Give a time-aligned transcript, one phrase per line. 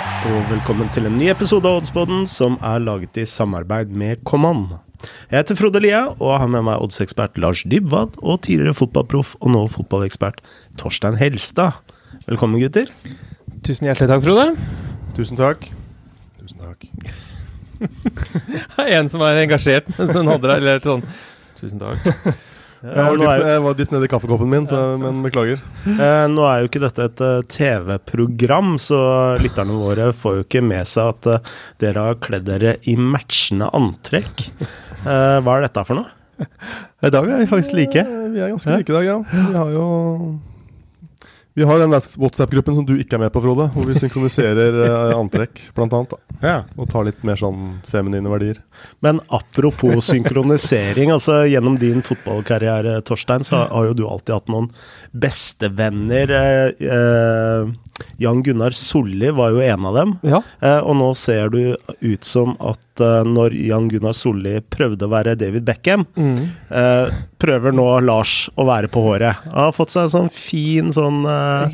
[0.00, 4.78] og velkommen til en ny episode av Oddsboden som er laget i samarbeid med Command.
[5.28, 9.52] Jeg heter Frode Lia og har med meg oddsekspert Lars Dybwad og tidligere fotballproff og
[9.52, 10.40] nå fotballekspert
[10.80, 11.80] Torstein Helstad.
[12.24, 12.88] Velkommen, gutter.
[13.66, 14.46] Tusen hjertelig takk, Frode.
[15.18, 15.68] Tusen takk.
[16.40, 16.88] Tusen takk.
[19.00, 21.04] en som er engasjert mens den holder deg, eller sånn
[21.60, 22.40] Tusen takk.
[22.80, 25.60] Jeg var, dypt, jeg var dypt nedi kaffekoppen min, så, men beklager.
[26.00, 29.00] Eh, nå er jo ikke dette et uh, TV-program, så
[29.42, 31.50] lytterne våre får jo ikke med seg at
[31.82, 34.46] dere har kledd dere i matchende antrekk.
[35.04, 36.48] Hva er dette for noe?
[37.06, 38.04] I dag er vi faktisk like.
[38.32, 39.18] Vi er ganske like i dag, ja.
[39.28, 39.86] Vi har jo
[41.60, 43.66] vi har den WhatsApp-gruppen som du ikke er med på, Frode.
[43.74, 46.14] Hvor vi synkroniserer uh, antrekk, blant annet.
[46.14, 46.38] Da.
[46.40, 46.54] Ja.
[46.80, 48.62] Og tar litt mer sånn feminine verdier.
[49.04, 51.12] Men apropos synkronisering.
[51.12, 54.70] altså Gjennom din fotballkarriere, Torstein, så har jo du alltid hatt noen
[55.12, 56.30] bestevenner.
[56.30, 57.70] Eh, eh,
[58.16, 60.14] Jan Gunnar Solli var jo en av dem.
[60.24, 60.42] Ja.
[60.62, 65.36] Eh, og nå ser du ut som at når Jan Gunnar Solli prøvde å være
[65.40, 66.48] David Beckham, Mm.
[66.70, 69.36] eh, prøver nå Lars å være på håret.
[69.44, 71.22] Han har fått seg en sånn fin sånn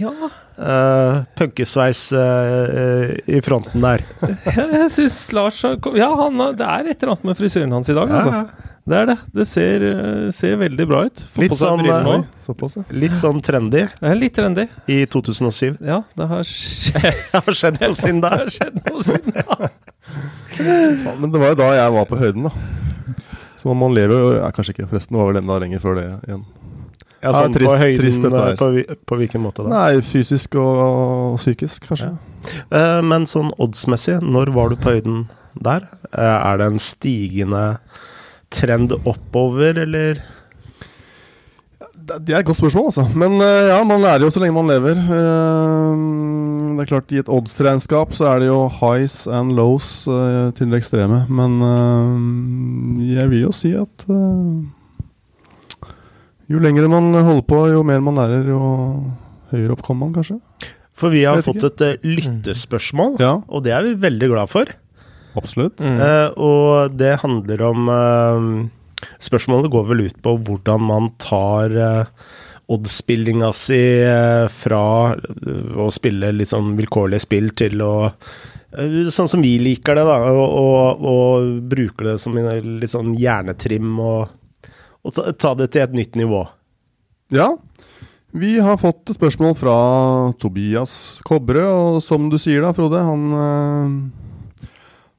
[0.01, 0.13] Ja,
[0.57, 4.01] Uh, punkesveis eh, i fronten der.
[4.57, 7.97] jeg syns Lars har Ja, han det er et eller annet med frisyren hans i
[7.99, 8.23] dag, ja.
[8.23, 8.71] altså.
[8.87, 9.17] Det er det.
[9.35, 11.23] Det ser, eh, ser veldig bra ut.
[11.43, 12.85] Litt sånn, briller såpass, ja.
[12.95, 14.69] Litt sånn trendy Det litt trendy.
[14.87, 15.79] i 2007.
[15.83, 18.37] Ja, det har skjedd, Det har skjedd noe siden det da.
[18.45, 19.71] har skjedd noe siden da.
[21.19, 22.53] Men det var jo da jeg var på høyden, da.
[23.59, 25.17] Så man lever jo ja, Kanskje ikke, forresten.
[25.17, 26.45] Det var vel enda lenger før det igjen.
[27.25, 28.57] Ja, sånn trist- på høyden trist dette eh, her.
[28.61, 29.71] på, på hvilken måte da?
[29.73, 32.13] Nei, fysisk og, og psykisk, kanskje.
[32.71, 35.25] Eh, men sånn oddsmessig, når var du på høyden
[35.59, 35.89] der?
[36.13, 37.65] Eh, er det en stigende
[38.53, 40.21] trend oppover, eller?
[42.07, 43.05] Det er et godt spørsmål, altså.
[43.19, 44.95] Men eh, ja, man lærer jo så lenge man lever.
[44.95, 46.05] Eh,
[46.77, 50.71] det er klart, i et odds-regnskap så er det jo highs and lows eh, til
[50.71, 51.25] det ekstreme.
[51.27, 51.59] Men
[53.03, 54.07] jeg vil jo si at
[56.47, 58.61] jo lengre man holder på, jo mer man lærer, jo
[59.51, 60.39] høyere opp kommer man, kanskje.
[60.97, 64.71] For vi har fått et lyttespørsmål, Ja, og det er vi veldig glad for.
[65.39, 65.83] Absolutt.
[65.83, 66.01] Mm.
[66.01, 68.49] Uh, og det handler om uh,
[69.21, 72.29] Spørsmålet går vel ut på hvordan man tar uh,
[72.73, 74.83] oddsspillinga si uh, fra
[75.13, 77.95] å spille litt sånn vilkårlige spill til å
[78.77, 80.17] Sånn som vi liker det, da.
[80.37, 84.27] Og, og, og bruker det som en litt sånn hjernetrim og,
[85.01, 86.43] og ta, ta det til et nytt nivå.
[87.33, 87.47] Ja.
[88.37, 89.77] Vi har fått spørsmål fra
[90.37, 93.25] Tobias Kobre, og som du sier da, Frode, han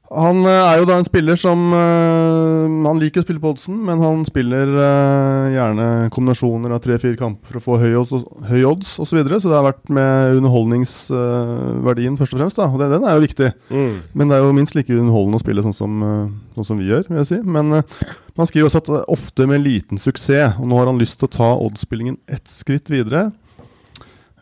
[0.07, 3.75] Han eh, er jo da en spiller som eh, Han liker å spille på oddsen,
[3.83, 8.45] men han spiller eh, gjerne kombinasjoner av tre-fire kamper for å få høy odds, og-
[8.47, 12.67] høy odds osv., så, videre, så det har vært med underholdningsverdien først og fremst, da,
[12.71, 13.49] og den er jo viktig.
[14.15, 15.99] Men det er jo minst like underholdende å spille sånn som,
[16.55, 17.39] sånn som vi gjør, vil jeg si.
[17.43, 20.99] Men han skriver også at det er ofte med liten suksess, og nå har han
[21.01, 23.27] lyst til å ta oddspillingen ett skritt videre.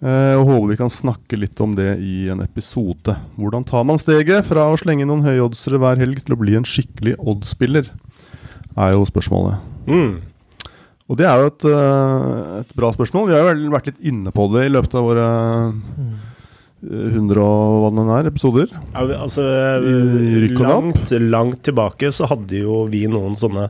[0.04, 3.16] Eh, og håper vi kan snakke litt om det i en episode.
[3.40, 6.68] Hvordan tar man steget fra å slenge noen høyoddsere hver helg til å bli en
[6.68, 7.88] skikkelig oddspiller?
[8.76, 9.64] Er jo spørsmålet.
[9.88, 10.18] Mm.
[11.06, 13.30] Og det er jo et, eh, et bra spørsmål.
[13.30, 16.32] Vi har jo vært litt inne på det i løpet av våre eh,
[16.84, 18.68] 100 og hva den er, episoder.
[18.94, 19.46] Ja, altså,
[20.60, 23.70] langt, langt tilbake så hadde jo vi noen sånne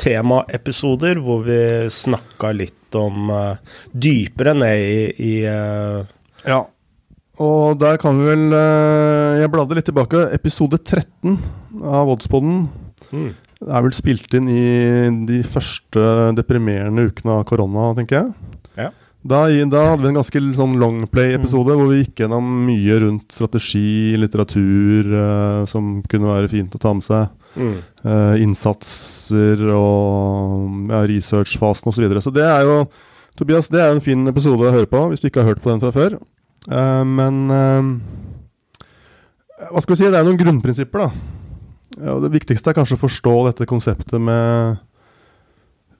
[0.00, 1.58] temaepisoder hvor vi
[1.92, 3.58] snakka litt om uh,
[3.90, 6.06] dypere ned i, i uh...
[6.46, 6.62] Ja.
[7.42, 10.28] Og der kan vi vel uh, Jeg bladde litt tilbake.
[10.36, 11.34] Episode 13
[11.82, 12.68] av Oddsboden.
[13.10, 13.30] mm.
[13.66, 14.66] er vel spilt inn i
[15.26, 18.54] de første deprimerende ukene av korona, tenker jeg.
[19.24, 24.12] Da, da hadde vi en ganske sånn longplay-episode hvor vi gikk gjennom mye rundt strategi,
[24.20, 27.30] litteratur, uh, som kunne være fint å ta med seg.
[27.56, 27.78] Mm.
[28.04, 31.96] Uh, innsatser og ja, researchfasen osv.
[31.96, 32.24] Så, videre.
[32.24, 32.76] så det er jo
[33.38, 35.72] Tobias, det er en fin episode å høre på hvis du ikke har hørt på
[35.72, 36.18] den fra før.
[36.68, 37.40] Uh, men
[39.70, 41.32] hva skal vi si, det er noen grunnprinsipper, da.
[42.10, 44.82] Ja, det viktigste er kanskje å forstå dette konseptet med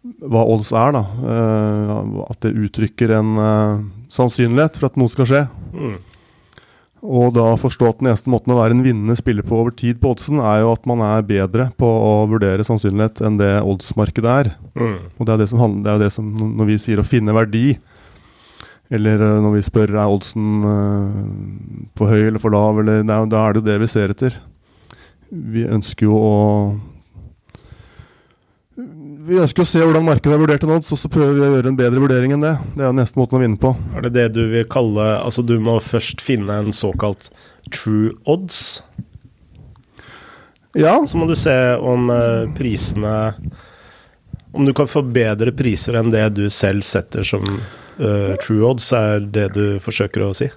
[0.04, 1.04] hva odds er, da.
[1.20, 5.46] Uh, at det uttrykker en uh, sannsynlighet for at noe skal skje.
[5.72, 5.96] Mm.
[7.04, 9.98] Og da forstå at den eneste måten å være en vinnende spiller på over tid
[10.00, 14.30] på oddsen, er jo at man er bedre på å vurdere sannsynlighet enn det oddsmarkedet
[14.32, 14.54] er.
[14.72, 14.94] Mm.
[15.18, 16.30] Og det er det som handler, det er jo det som
[16.60, 17.66] Når vi sier å finne verdi,
[18.94, 23.28] eller eh, når vi spør er oddsen uh, for høy eller for lav, eller, er,
[23.28, 24.40] da er det jo det vi ser etter.
[25.28, 26.34] Vi ønsker jo å
[29.24, 31.52] Vi ønsker å se hvordan markedet har vurdert en nå, så, så prøver vi å
[31.54, 32.52] gjøre en bedre vurdering enn det.
[32.74, 33.70] Det er nesten neste måten å vinne på.
[33.96, 37.30] Er det det du vil kalle Altså, du må først finne en såkalt
[37.72, 38.82] true odds.
[40.76, 43.14] Ja, Så må du se om eh, prisene
[44.52, 48.90] Om du kan få bedre priser enn det du selv setter som uh, true odds,
[48.94, 50.50] er det du forsøker å si?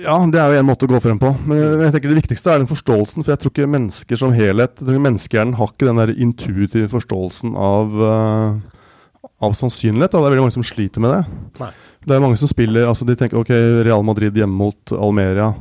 [0.00, 1.30] Ja, det er jo en måte å gå frem på.
[1.48, 3.24] Men jeg tenker det viktigste er den forståelsen.
[3.24, 6.90] For jeg tror ikke mennesker som helhet jeg tror Menneskehjernen har ikke den der intuitive
[6.92, 10.12] forståelsen av, uh, av sannsynlighet.
[10.12, 10.18] Da.
[10.18, 11.40] Det er veldig mange som sliter med det.
[11.60, 11.72] Nei.
[12.00, 13.50] Det er mange som spiller Altså De tenker ok,
[13.84, 15.52] Real Madrid hjemme mot Almeria.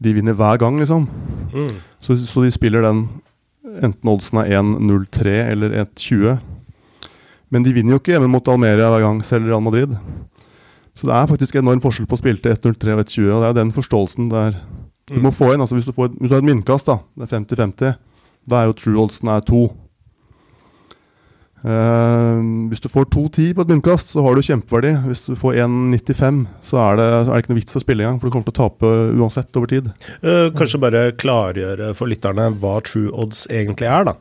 [0.00, 1.04] De vinner hver gang, liksom.
[1.52, 1.74] Mm.
[2.00, 3.06] Så, så de spiller den
[3.82, 6.38] enten oddsen er 1-0-3 eller 1-20.
[7.52, 9.94] Men de vinner jo ikke hjemme mot Almeria hver gang, selv Real Madrid.
[10.94, 13.30] Så det er faktisk enorm forskjell på å spille til 1-0-3 og 1-20.
[13.34, 14.58] Og det er den forståelsen der
[15.10, 15.60] du må få inn.
[15.60, 17.96] altså Hvis du, får, et- hvis du har et myntkast, da, det er 50-50,
[18.48, 19.64] da er jo true oddsen er 2.
[21.64, 24.90] Uh, hvis du får 2-10 på et myntkast, så har du kjempeverdi.
[25.08, 28.18] Hvis du får 1-95, så er det, er det ikke noe vits å spille engang,
[28.20, 29.88] for du kommer til å tape uansett over tid.
[30.20, 34.16] Uh, kanskje bare klargjøre for lytterne hva true odds egentlig er, da.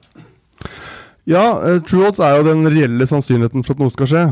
[1.27, 4.23] Ja, uh, true odds er jo den reelle sannsynligheten for at noe skal skje.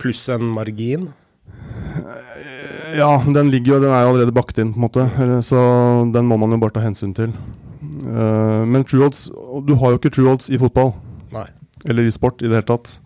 [0.00, 1.10] Pluss en margin.
[2.92, 5.06] Ja, den ligger jo, den er jo allerede bakt inn, på en måte.
[5.46, 5.58] Så
[6.12, 7.32] den må man jo bare ta hensyn til.
[8.02, 9.26] Uh, men true odds
[9.66, 10.92] Du har jo ikke true odds i fotball,
[11.32, 11.46] Nei.
[11.86, 12.96] eller i sport i det hele tatt.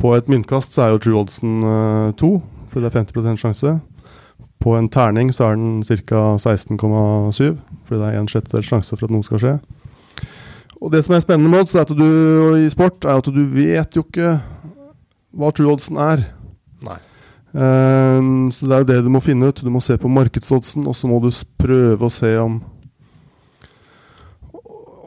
[0.00, 2.36] På et myntkast så er jo true oddsen uh, to,
[2.70, 3.74] for det er 50% sjanse.
[4.60, 6.22] På en terning så er den ca.
[6.40, 9.54] 16,7, fordi det er en sjettedels sjanse for at noe skal skje.
[10.80, 12.08] Og det som er spennende med odds er at du,
[12.60, 14.38] i sport, er at du vet jo ikke
[15.34, 16.26] hva true oddsen er.
[17.54, 19.62] Ehm, så det er jo det du må finne ut.
[19.62, 21.30] Du må se på markedsoddsen, og så må du
[21.60, 22.62] prøve å se om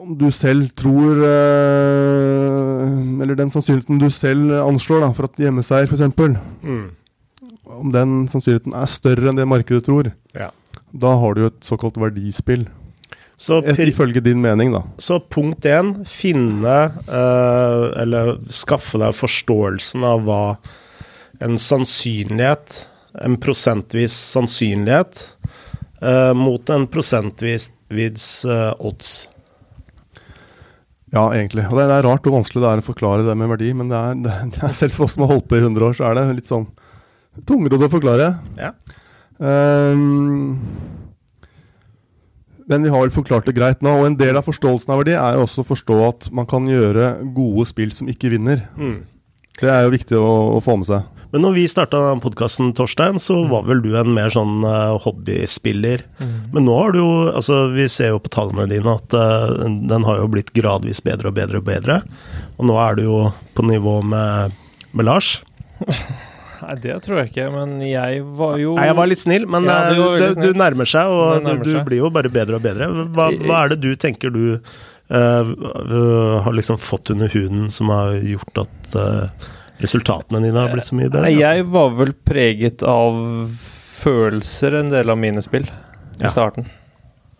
[0.08, 2.84] om du selv tror eh,
[3.20, 6.00] Eller den sannsynligheten du selv anslår da, for at hjemmeseier, f.eks.
[6.64, 6.86] Mm.
[7.68, 10.08] Om den sannsynligheten er større enn det markedet tror.
[10.32, 10.48] Ja.
[10.96, 12.64] Da har du jo et såkalt verdispill.
[13.38, 14.80] Så, ifølge din mening, da.
[14.98, 20.40] så punkt én, finne uh, eller skaffe deg forståelsen av hva
[21.44, 22.76] en sannsynlighet,
[23.24, 25.24] en prosentvis sannsynlighet,
[26.02, 27.70] eh, mot en prosentvis
[28.44, 29.28] eh, odds.
[31.14, 31.64] Ja, egentlig.
[31.70, 33.90] Og det, det er rart hvor vanskelig det er å forklare det med verdi, men
[33.92, 35.96] det er, det, det er selv for oss som har holdt på i 100 år,
[35.96, 36.68] så er det litt sånn
[37.48, 38.32] tungrodd å forklare.
[38.58, 38.72] Ja.
[39.38, 40.58] Um,
[42.68, 43.94] men vi har vel forklart det greit nå.
[44.00, 46.66] Og en del av forståelsen av verdi er jo også å forstå at man kan
[46.68, 48.66] gjøre gode spill som ikke vinner.
[48.76, 48.98] Mm.
[49.58, 51.06] Det er jo viktig å, å få med seg.
[51.32, 56.04] Men når vi starta podkasten, Torstein, så var vel du en mer sånn eh, hobbyspiller.
[56.54, 60.06] Men nå har du jo Altså, vi ser jo på tallene dine at eh, den
[60.08, 62.00] har jo blitt gradvis bedre og bedre og bedre.
[62.56, 63.18] Og nå er du jo
[63.58, 64.56] på nivå med,
[64.96, 65.38] med Lars.
[66.58, 69.68] Nei, det tror jeg ikke, men jeg var jo Nei, jeg var litt snill, men
[69.68, 70.56] Ja, du eh, det, snill.
[70.56, 72.88] du nærmer seg, og nærmer du, du blir jo bare bedre og bedre.
[73.14, 75.52] Hva, hva er det du tenker du uh,
[76.42, 78.98] har liksom fått under huden som har gjort at
[79.80, 81.30] resultatene dine har blitt så mye bedre?
[81.34, 83.18] Jeg var vel preget av
[83.98, 86.30] følelser en del av mine spill i Ja.
[86.32, 86.66] starten.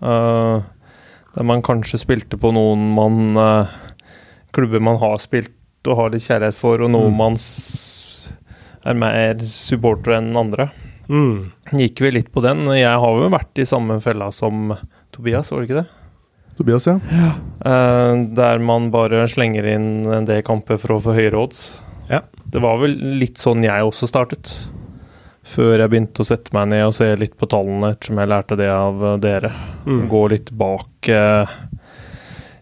[0.02, 0.62] Uh,
[1.34, 3.66] der man kanskje spilte på noen man uh,
[4.54, 5.52] Klubber man har spilt
[5.86, 7.16] og har litt kjærlighet for, og noe Mm.
[7.16, 8.32] man s
[8.86, 10.70] er mer supporter enn andre.
[11.08, 11.52] Mm.
[11.72, 12.64] Gikk vi litt på den.
[12.72, 14.72] Jeg har jo vært i samme fella som
[15.12, 15.88] Tobias, var det ikke det?
[16.56, 16.98] Tobias, ja.
[17.64, 21.80] Eh, der man bare slenger inn en del kamper for å få høyere odds.
[22.48, 24.52] Det var vel litt sånn jeg også startet.
[25.48, 28.58] Før jeg begynte å sette meg ned og se litt på tallene, ettersom jeg lærte
[28.60, 29.52] det av eh, dere.
[29.86, 30.02] Mm.
[30.12, 31.56] Gå litt bak eh,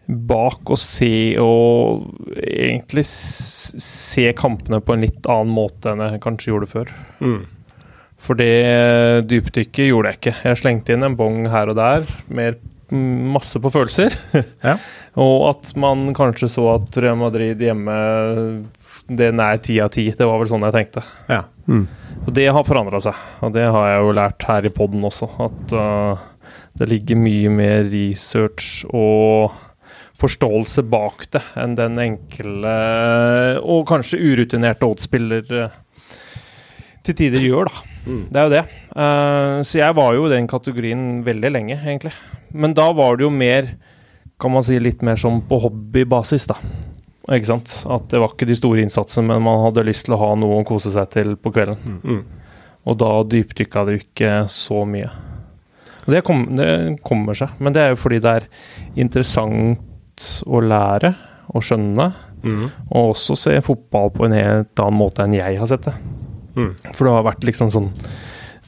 [0.07, 2.05] Bak og se og
[2.38, 6.93] egentlig se kampene på en litt annen måte enn jeg kanskje gjorde før.
[7.19, 7.40] Mm.
[8.23, 10.35] For det dypdykket gjorde jeg ikke.
[10.47, 12.55] Jeg slengte inn en bong her og der, mer
[12.95, 14.14] masse på følelser.
[14.62, 14.76] Ja.
[15.26, 17.97] og at man kanskje så at Real Madrid hjemme
[19.06, 20.08] Den er ti av ti.
[20.10, 21.04] Det var vel sånn jeg tenkte.
[21.30, 21.44] Ja.
[21.70, 21.84] Mm.
[22.25, 23.20] Og det har forandra seg.
[23.46, 25.28] Og det har jeg jo lært her i poden også.
[25.46, 26.25] At uh,
[26.78, 29.54] det ligger mye mer research og
[30.16, 32.70] forståelse bak det enn den enkle
[33.60, 35.75] og kanskje urutinerte oddsspiller uh,
[37.06, 37.92] til tider gjør, da.
[38.06, 38.22] Mm.
[38.30, 38.64] Det er jo det.
[38.96, 42.14] Uh, så jeg var jo i den kategorien veldig lenge, egentlig.
[42.50, 43.75] Men da var det jo mer,
[44.40, 46.58] kan man si, litt mer som på hobbybasis, da.
[47.28, 47.73] Ikke sant?
[47.90, 50.61] At det var ikke de store innsatsene, men man hadde lyst til å ha noe
[50.61, 51.97] å kose seg til på kvelden.
[52.04, 52.21] Mm.
[52.87, 55.09] Og da dypdykka det jo ikke så mye.
[56.06, 56.68] Og det, kom, det
[57.02, 58.47] kommer seg, men det er jo fordi det er
[59.02, 61.14] interessant å lære
[61.54, 62.12] og skjønne,
[62.47, 62.66] Mm.
[62.92, 65.95] og også se fotball på en helt annen måte enn jeg har sett det.
[66.54, 66.68] Mm.
[66.95, 67.88] For det har vært liksom sånn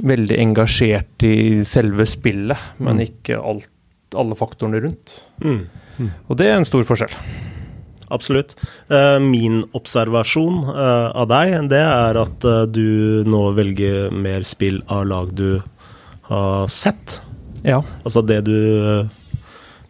[0.02, 3.04] veldig engasjert i selve spillet, men Mm.
[3.06, 3.68] ikke alt,
[4.16, 5.20] alle faktorene rundt.
[5.44, 5.68] Mm.
[6.28, 7.14] Og det er en stor forskjell.
[8.08, 8.56] Absolutt.
[8.90, 14.80] Eh, min observasjon eh, av deg, det er at eh, du nå velger mer spill
[14.86, 15.58] av lag du
[16.30, 17.20] har sett.
[17.62, 17.82] Ja.
[18.04, 18.58] Altså det du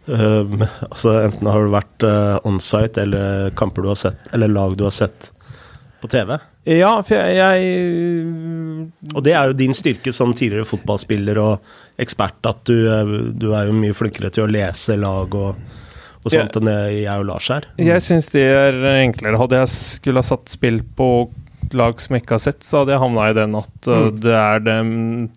[0.09, 2.03] Altså enten har det vært
[2.49, 5.27] onsite eller kamper du har sett, eller lag du har sett
[6.01, 6.31] på TV.
[6.65, 11.69] Ja, for jeg, jeg Og det er jo din styrke som tidligere fotballspiller og
[12.01, 12.89] ekspert, at du,
[13.37, 15.77] du er jo mye flinkere til å lese lag og,
[16.25, 17.65] og sånt enn det jeg og Lars er.
[17.79, 18.73] Jeg syns det er
[19.05, 19.37] enklere.
[19.39, 21.29] Hadde jeg skulle ha satt spill på
[21.71, 24.19] lag som jeg ikke har sett, så hadde jeg havna i den at uh, Mm.
[24.19, 25.29] det er dem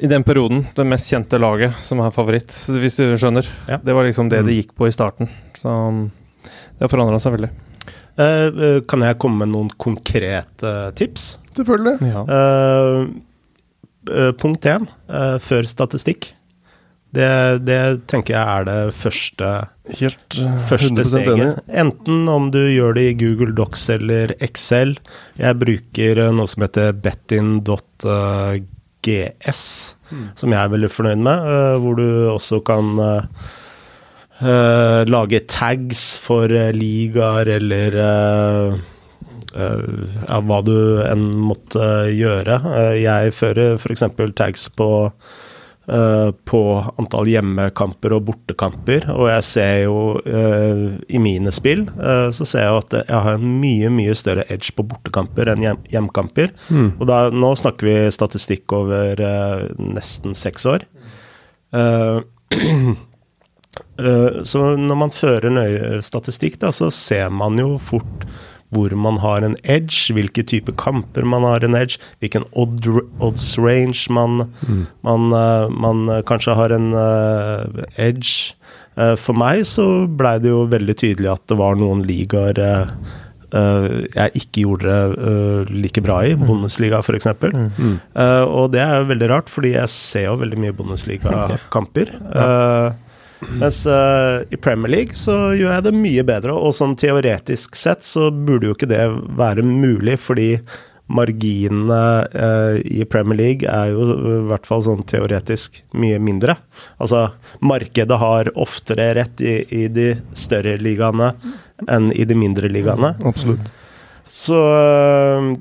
[0.00, 3.46] i den perioden det mest kjente laget som er favoritt, hvis du skjønner.
[3.68, 3.76] Ja.
[3.84, 4.62] Det var liksom det det Mm.
[4.62, 5.28] gikk på i starten.
[5.60, 6.10] Så um,
[6.48, 7.50] det har forandra seg veldig.
[8.18, 11.38] Eh, eh, kan jeg komme med noen konkrete tips?
[11.54, 12.00] Selvfølgelig.
[12.08, 12.24] Ja.
[12.24, 13.06] Eh,
[14.10, 16.32] eh, punkt én, eh, før statistikk.
[17.10, 17.30] Det,
[17.66, 19.46] det tenker jeg er det første,
[19.98, 21.58] Helt eh, første steget.
[21.82, 24.94] Enten om du gjør det i Google Docs eller Excel.
[25.40, 28.14] Jeg bruker eh, noe som heter betin.gs,
[30.38, 33.24] som jeg er veldig fornøyd med, eh, hvor du også kan eh,
[34.44, 38.78] eh, lage tags for eh, ligaer eller uh,
[39.56, 42.60] uh, hva du enn måtte gjøre.
[42.76, 44.06] Eh, jeg fører f.eks.
[44.38, 45.14] tags på eh,
[46.46, 46.60] på
[47.00, 52.66] antall hjemmekamper og bortekamper, og jeg ser jo eh, i mine spill eh, så ser
[52.66, 56.52] jeg at jeg har en mye mye større edge på bortekamper enn hjem hjemkamper.
[56.70, 56.92] Mm.
[56.98, 60.86] Og da, nå snakker vi statistikk over eh, nesten seks år.
[61.74, 62.20] Eh,
[64.04, 68.28] eh, så når man fører nøye statistikk, da, så ser man jo fort
[68.74, 72.86] hvor man har en edge, hvilke type kamper man har en edge, hvilken odd,
[73.18, 74.44] odds range man,
[75.06, 78.54] man, eh, man eh, kanskje har en eh, edge.
[79.22, 82.58] For meg så blei det jo veldig tydelig at det var noen ligaer
[83.50, 87.26] Uh, jeg ikke gjorde det uh, like bra i, Bundesliga f.eks.
[87.50, 87.96] Mm.
[88.14, 92.12] Uh, og det er jo veldig rart, fordi jeg ser jo veldig mye Bundesliga-kamper.
[92.30, 92.92] Uh,
[93.48, 98.04] mens uh, i Premier League så gjør jeg det mye bedre, og sånn teoretisk sett
[98.06, 99.02] så burde jo ikke det
[99.38, 100.50] være mulig, fordi
[101.10, 106.56] marginene uh, i Premier League er jo uh, i hvert fall sånn teoretisk mye mindre.
[107.02, 107.26] Altså,
[107.64, 111.32] markedet har oftere rett i, i de større ligaene
[111.90, 113.14] enn i de mindre ligaene.
[113.26, 113.72] Absolutt.
[114.30, 115.54] Så øh,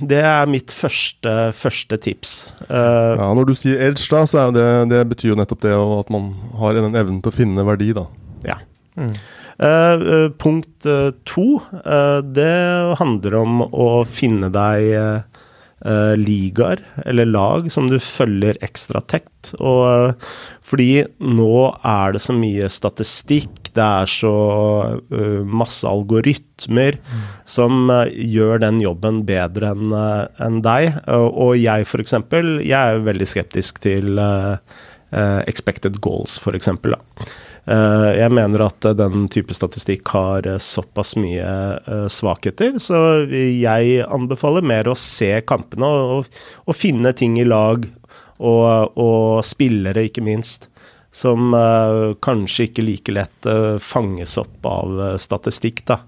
[0.00, 2.32] det er mitt første, første tips.
[2.68, 5.76] Uh, Ja, Når du sier edge, da, så er det, det betyr jo nettopp det
[5.76, 8.06] at man har en evnen til å finne verdi, da.
[8.48, 8.58] ja.
[8.92, 9.08] Mm.
[9.64, 12.52] uh, punkt uh, to, uh, det
[13.00, 14.92] handler om å finne deg
[15.82, 16.78] ligaer
[17.10, 19.48] eller lag som du følger ekstra tett.
[19.58, 20.28] Og uh,
[20.62, 24.32] fordi nå er det så mye statistikk, det er så
[25.00, 26.98] uh, masse algoritmer
[27.48, 31.00] som uh, gjør den jobben bedre enn uh, enn deg.
[31.12, 34.20] Og jeg, for eksempel, jeg er veldig skeptisk til
[35.44, 36.56] expected goals, for.
[36.56, 41.52] Eh, Jeg mener at eh, den type statistikk har eh, såpass mye
[41.86, 46.26] eh, svakheter, så jeg anbefaler mer å se kampene og,
[46.66, 47.86] og finne ting i lag,
[48.42, 50.66] og, og spillere, ikke minst,
[51.12, 56.00] som eh, kanskje ikke like lett eh, fanges opp av eh, statistikk, da.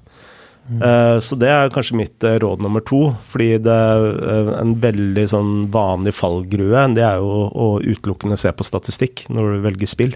[0.65, 0.81] Mm.
[1.21, 6.15] Så det er kanskje mitt råd nummer to, fordi det er en veldig sånn vanlig
[6.17, 10.15] fallgrue, det er jo å utelukkende se på statistikk når du velger spill.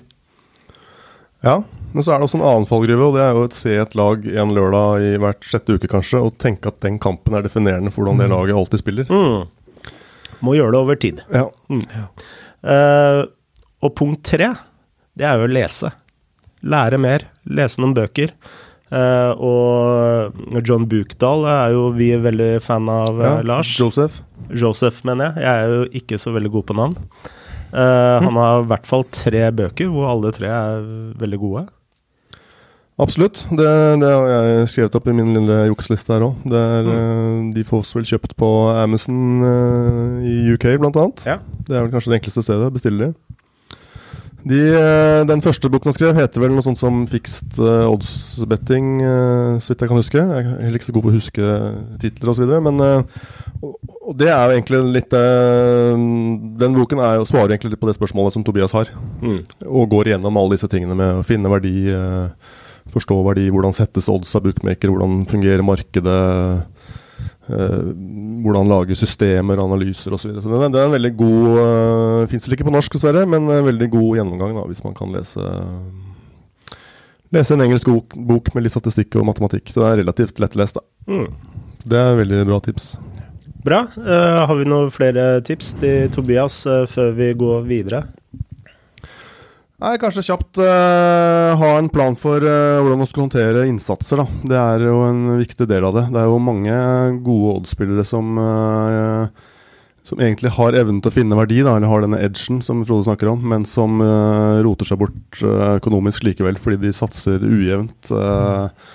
[1.45, 1.59] Ja,
[1.92, 3.99] men så er det også en annen fallgruve, og det er jo å se et
[4.00, 7.92] lag en lørdag i hvert sjette uke, kanskje, og tenke at den kampen er definerende
[7.92, 9.12] for hvordan det laget alltid spiller.
[9.12, 9.92] Mm.
[10.49, 11.23] Må gjøre det over tid.
[11.28, 11.45] Ja.
[12.73, 13.23] Eh,
[13.85, 14.50] og punkt tre,
[15.19, 15.93] det er jo å lese.
[16.63, 17.27] Lære mer.
[17.47, 18.33] Lese noen bøker.
[18.89, 23.75] Eh, og John Bukdal er jo vi er veldig fan av, eh, Ja, Lars.
[23.79, 24.23] Joseph.
[24.49, 25.45] Joseph, mener jeg.
[25.45, 26.97] Jeg er jo ikke så veldig god på navn.
[27.69, 30.87] Eh, han har i hvert fall tre bøker, hvor alle tre er
[31.21, 31.69] veldig gode.
[32.99, 33.45] Absolutt.
[33.55, 33.69] Det,
[34.01, 36.49] det har jeg skrevet opp i min lille jukseliste her òg.
[37.55, 41.23] De fås vel kjøpt på Amazon uh, i UK, blant annet.
[41.29, 41.37] Ja.
[41.63, 43.27] Det er vel kanskje det enkleste stedet å bestille de.
[44.47, 48.38] De, eh, den første boken han skrev, heter vel noe sånt som Fixed eh, Odds
[48.47, 50.21] Betting, eh, så vidt jeg kan huske.
[50.21, 51.49] Jeg er heller ikke så god på å huske
[52.04, 52.52] titler osv.
[52.68, 57.90] Men og, det er jo egentlig litt Den boken er jo, svarer egentlig litt på
[57.90, 59.42] det spørsmålet som Tobias har Mm.
[59.66, 61.90] og går igjennom alle disse tingene med å finne verdi,
[62.95, 66.62] forstå verdi, hvordan settes odds av bookmaker, hvordan fungerer markedet,
[67.49, 67.90] eh,
[68.45, 70.23] hvordan lage systemer, analyser osv.
[70.23, 70.43] Så, videre.
[70.45, 73.49] så det, det er en veldig god uh, Fins vel ikke på norsk, dessverre, men
[73.50, 75.52] en veldig god gjennomgang da, hvis man kan lese
[77.35, 79.69] Lese en engelsk bok, bok med litt statistikk og matematikk.
[79.69, 80.78] Så det er relativt lettlest.
[80.78, 81.12] da.
[81.12, 81.26] Mm.
[81.85, 82.87] Det er veldig bra tips.
[83.67, 83.83] Bra.
[83.99, 88.00] Uh, har vi noen flere tips til Tobias uh, før vi går videre?
[89.78, 94.18] Nei, Kanskje kjapt uh, ha en plan for uh, hvordan man skal håndtere innsatser.
[94.18, 94.49] da.
[94.50, 96.08] Det er jo en viktig del av det.
[96.11, 96.75] Det er jo mange
[97.23, 99.30] gode Odd-spillere som, uh,
[100.02, 103.06] som egentlig har evnen til å finne verdi, da, eller har denne edgen som Frode
[103.06, 104.02] snakker om, men som
[104.64, 108.11] roter seg bort økonomisk likevel, fordi de satser ujevnt.
[108.11, 108.88] eh,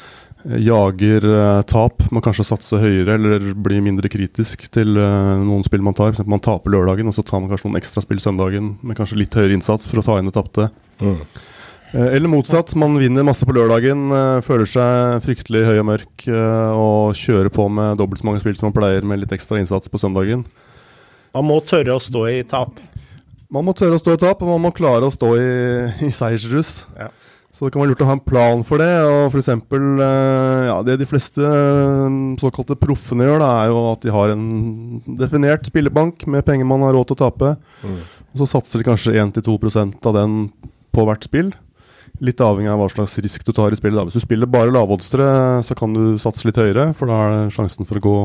[0.44, 5.84] jager eh, tap, må kanskje satse høyere eller bli mindre kritisk til eh, noen spill
[5.86, 6.12] man tar.
[6.12, 9.22] Eksempel man taper lørdagen, og så tar man kanskje noen ekstra spill søndagen med kanskje
[9.22, 10.68] litt høyere innsats for å ta inn det tapte.
[11.00, 11.22] Mm.
[11.94, 14.12] Eh, Eller motsatt, man vinner masse på lørdagen,
[14.44, 18.70] føler seg fryktelig høy og mørk og kjører på med dobbelt så mange spill som
[18.72, 20.44] man pleier med litt ekstra innsats på søndagen.
[21.34, 22.78] Man må tørre å stå i tap.
[23.54, 25.52] Man må tørre å stå i tap, og man må klare å stå i,
[26.10, 26.84] i seiersrus.
[26.98, 27.14] Ja.
[27.54, 28.90] Så det kan være lurt å ha en plan for det.
[29.06, 33.92] og for eksempel, eh, ja, Det de fleste eh, såkalte proffene gjør, da, er jo
[33.92, 37.58] at de har en definert spillebank med penger man har råd til å tape.
[37.84, 38.00] Mm.
[38.34, 40.52] Og Så satser de kanskje 1-2% av den
[40.94, 41.54] på hvert spill.
[42.22, 44.02] Litt avhengig av hva slags risk du tar i spillet.
[44.02, 44.06] da.
[44.06, 47.86] Hvis du spiller bare lavoddsere, så kan du satse litt høyere, for da er sjansen
[47.86, 48.18] for å gå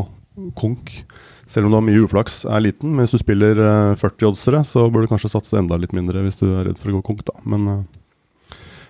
[0.56, 1.04] konk,
[1.48, 2.94] selv om du har mye uflaks, er liten.
[2.94, 6.40] Men hvis du spiller eh, 40-oddsere, så bør du kanskje satse enda litt mindre hvis
[6.40, 7.24] du er redd for å gå konk.
[7.28, 7.36] da.
[7.44, 7.80] Men eh,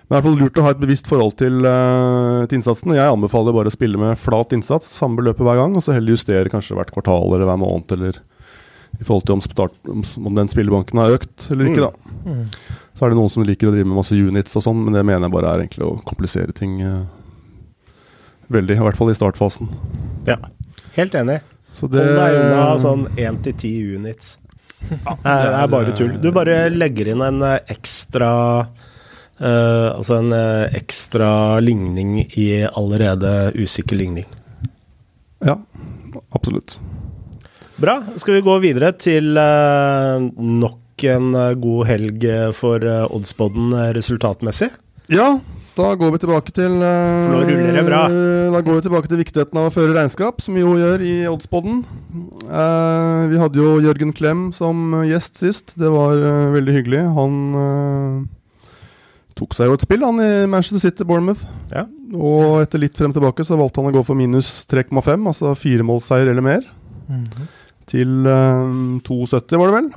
[0.09, 2.95] det er i hvert fall lurt å ha et bevisst forhold til, uh, til innsatsen.
[2.97, 6.15] Jeg anbefaler bare å spille med flat innsats, samme beløpet hver gang, og så heller
[6.15, 8.17] justere kanskje hvert kvartal eller hver måned, eller
[8.97, 11.85] i forhold til om, start, om, om den spillebanken har økt eller ikke.
[11.85, 12.15] da.
[12.25, 12.41] Mm.
[12.97, 15.05] Så er det noen som liker å drive med masse units og sånn, men det
[15.05, 17.05] mener jeg bare er egentlig å komplisere ting uh,
[18.49, 18.79] veldig.
[18.79, 19.69] I hvert fall i startfasen.
[20.25, 20.41] Ja.
[20.97, 21.37] Helt enig.
[21.77, 24.37] Så det Hold deg unna sånn 1-10 units.
[24.89, 26.17] Det er, det er bare tull.
[26.17, 28.31] Du bare legger inn en eh, ekstra
[29.39, 34.27] eh, Altså en uh, ekstra ligning i allerede usikker ligning.
[35.45, 35.57] Ja,
[36.35, 36.79] absolutt.
[37.79, 38.01] Bra.
[38.19, 42.25] Skal vi gå videre til uh, nok en god helg
[42.57, 44.67] for uh, Oddspodden eh, resultatmessig?
[45.09, 45.37] Ja,
[45.77, 48.01] da går vi tilbake til For nå ruller det bra.
[48.51, 51.13] Da går vi tilbake til viktigheten av å føre regnskap, som vi jo gjør i
[51.31, 51.79] Oddspodden.
[52.43, 55.77] Eh, vi hadde jo Jørgen Klem som gjest sist.
[55.79, 56.19] Det var
[56.57, 57.05] veldig hyggelig.
[57.15, 58.27] Han
[59.39, 61.45] tok seg jo et spill, han i Manchester City Bournemouth.
[61.71, 61.85] Ja.
[62.17, 66.33] Og etter litt frem tilbake så valgte han å gå for minus 3,5, altså firemålsseier
[66.33, 66.67] eller mer.
[67.07, 67.47] Mhm.
[67.89, 69.87] Til um, 2,70 var det vel.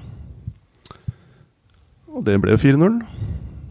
[2.13, 2.95] Og det ble jo 4-0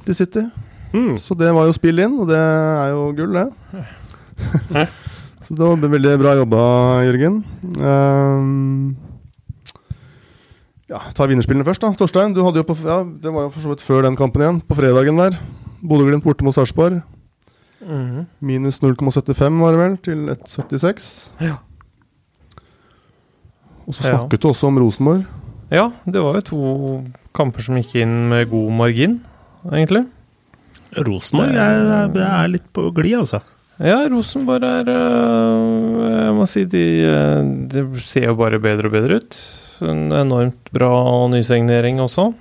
[0.06, 0.44] til City.
[0.92, 1.16] Mm.
[1.22, 3.86] Så det var jo spill inn, og det er jo gull, det.
[5.46, 6.64] så det var veldig bra jobba,
[7.08, 7.40] Jørgen.
[7.80, 8.94] Ehm,
[10.92, 11.94] ja, ta vinnerspillene først, da.
[11.98, 14.44] Torstein, du hadde jo på, ja, det var jo for så vidt før den kampen
[14.44, 14.62] igjen.
[14.68, 15.38] På fredagen der.
[15.82, 17.00] Bodø-Glimt borte mot Sarpsborg.
[17.82, 18.26] Mm.
[18.46, 21.08] Minus 0,75 var det vel, til 1,76.
[21.42, 21.56] Ja.
[23.88, 24.18] Og så Ja.
[24.18, 25.26] snakket du også om Rosenborg.
[25.72, 26.60] Ja, det var jo to
[27.34, 29.22] kamper som gikk inn med god margin,
[29.72, 30.06] egentlig.
[30.98, 33.40] Rosenborg er, er, er litt på glid, altså.
[33.80, 38.92] Ja, Rosenborg er øh, Jeg må si de, øh, de ser jo bare bedre og
[38.94, 39.38] bedre ut.
[39.82, 40.92] En enormt bra
[41.32, 42.32] nysignering også.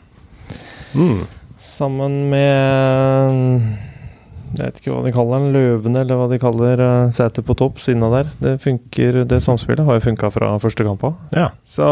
[0.95, 1.23] Mm.
[1.61, 3.37] Sammen med
[4.57, 7.55] Jeg vet ikke hva de kaller den, Løvene, eller hva de kaller uh, setet på
[7.59, 8.31] topp, siden av der.
[8.43, 11.19] Det funker, det samspillet har jo funka fra første kamp av.
[11.37, 11.51] Ja.
[11.63, 11.87] Så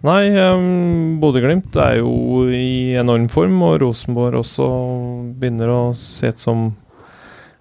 [0.00, 4.68] Nei, um, Bodø-Glimt er jo i enorm form, og Rosenborg også
[5.36, 6.70] begynner å se ut som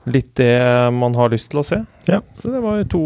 [0.08, 0.56] litt det
[0.96, 1.82] man har lyst til å se.
[2.08, 2.22] Ja.
[2.40, 3.04] Så det var jo to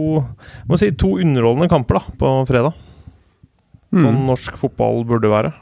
[0.70, 2.78] må si, to underholdende kamper da, på fredag.
[3.94, 5.54] Sånn norsk fotball burde være.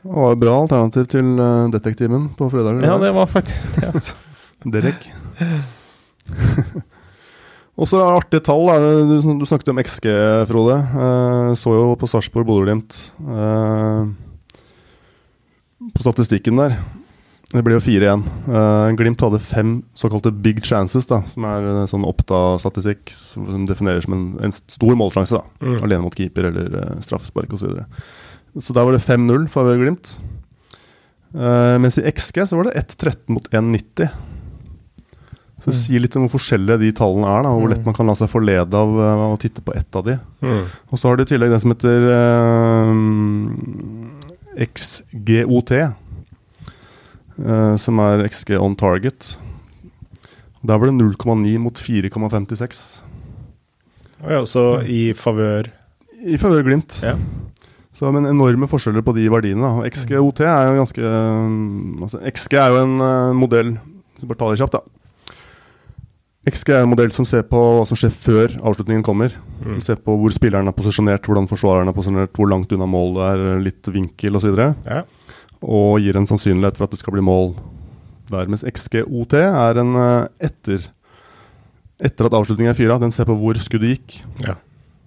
[0.00, 2.86] Det var et bra alternativ til uh, Detektiven på fredager.
[2.86, 4.14] Ja, det var faktisk det, altså.
[4.74, 5.10] Derek.
[7.80, 8.68] Og så artige tall.
[9.08, 10.06] Du, du snakket om XG,
[10.50, 10.76] Frode.
[10.94, 12.92] Uh, så jo på Sarpsborg Bodø-Glimt
[13.24, 14.02] uh,
[15.94, 16.76] På statistikken der.
[17.50, 18.20] Det ble jo 4-1.
[18.46, 24.00] Uh, Glimt hadde fem såkalte big chances, da, som er en sånn Oppda-statistikk som definerer
[24.04, 25.34] som en, en stor målsjanse.
[25.34, 25.80] da, Mm.
[25.82, 27.58] Alene mot keeper eller uh, straffespark osv.
[27.58, 27.86] Så, videre.
[28.62, 30.12] så der var det 5-0 for Glimt.
[31.34, 34.06] Uh, mens i XG så var det 1-13 mot 1-90.
[35.60, 35.80] Så det Mm.
[35.82, 37.74] sier litt om hvor forskjellige de tallene er, da, og hvor Mm.
[37.74, 40.14] lett man kan la seg forlede av uh, å titte på ett av de.
[40.40, 40.64] Mm.
[40.90, 42.90] Og så har du i tillegg den som heter eh,
[44.72, 45.70] XGOT,
[47.40, 49.34] eh, som er XG on target.
[50.60, 53.02] Der var det 0,9 mot 4,56.
[54.20, 55.70] Og ja, så i favør
[56.28, 56.98] I favør Glimt.
[57.02, 57.14] Ja.
[57.96, 59.60] Så, men enorme forskjeller på de verdiene.
[59.64, 59.80] da.
[59.80, 64.30] Og XG-OT er jo ganske um, altså, XG er jo en uh, modell Hvis vi
[64.30, 65.30] bare tar det kjapt, da.
[66.48, 69.34] XG er en modell som ser på hva som skjer før avslutningen kommer.
[69.60, 69.82] Mm.
[69.84, 73.26] Ser på hvor spilleren er posisjonert, hvordan forsvareren er posisjonert, hvor langt unna mål det
[73.26, 74.56] er, litt vinkel osv.
[74.88, 75.02] Ja.
[75.60, 77.52] Og gir en sannsynlighet for at det skal bli mål
[78.30, 78.48] der.
[78.50, 80.88] Mens XG-OT er en uh, etter
[82.00, 82.98] etter at avslutningen er fyra.
[83.00, 84.20] Den ser på hvor skuddet gikk.
[84.46, 84.56] Ja.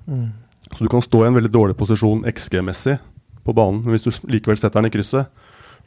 [0.05, 0.29] Mm.
[0.73, 2.99] Så du kan stå i en veldig dårlig posisjon XG-messig
[3.43, 5.27] på banen, men hvis du likevel setter den i krysset,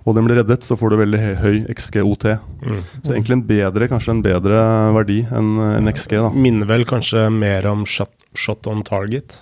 [0.07, 2.29] og den blir reddet, så får du veldig høy XGOT.
[2.63, 2.83] Mm.
[3.03, 4.61] Så egentlig en bedre, kanskje en bedre
[4.95, 6.31] verdi enn en XG, da.
[6.31, 9.41] Minner vel kanskje mer om shot, shot on target.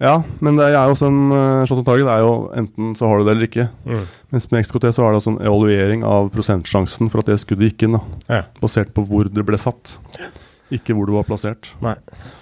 [0.00, 3.26] Ja, men det er jo uh, shot on target er jo enten så har du
[3.26, 3.66] det eller ikke.
[3.84, 4.06] Mm.
[4.32, 7.74] Mens med XKT så er det også en evaluering av prosentsjansen for at det skuddet
[7.74, 7.98] gikk inn.
[8.30, 8.46] Ja.
[8.62, 9.98] Basert på hvor det ble satt,
[10.72, 11.68] ikke hvor det var plassert.
[11.84, 11.98] Nei.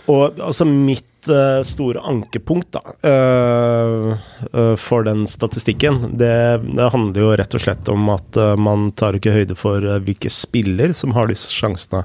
[0.06, 4.12] Og altså mitt eh, store ankepunkt da, uh,
[4.52, 6.30] uh, for den statistikken, det,
[6.62, 10.94] det handler jo rett og slett om at man tar ikke høyde for hvilke spiller
[10.96, 12.04] som har disse sjansene.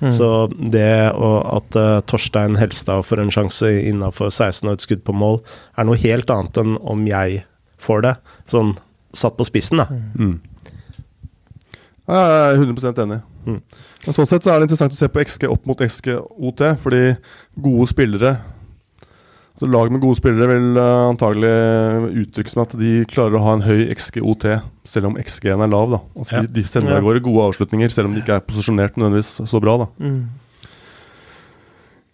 [0.00, 0.10] Mm.
[0.14, 5.14] Så det og at Torstein Helstad får en sjanse innafor 16 og et skudd på
[5.16, 5.40] mål,
[5.76, 7.42] er noe helt annet enn om jeg
[7.82, 8.16] får det.
[8.50, 8.76] Sånn
[9.16, 9.88] satt på spissen, da.
[10.16, 10.36] Mm.
[12.06, 13.22] Ja, Jeg er 100 enig.
[13.46, 13.60] Mm.
[14.06, 17.16] Men Sånn sett så er det interessant å se på XG opp mot XG-OT, fordi
[17.62, 18.36] gode spillere
[19.56, 21.52] så Lag med gode spillere vil eh, antagelig
[22.26, 24.44] uttrykke som at de klarer å ha en høy XG-OT,
[24.84, 25.94] selv om XG-en er lav.
[25.94, 26.40] da Altså Ja.
[26.42, 26.98] de, de sender Ja.
[26.98, 29.78] av gårde gode avslutninger, selv om de ikke er posisjonert nødvendigvis så bra.
[29.78, 30.26] da Mm.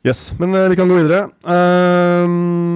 [0.05, 1.31] Yes, Men eh, vi kan gå videre.
[1.47, 2.72] Ehm,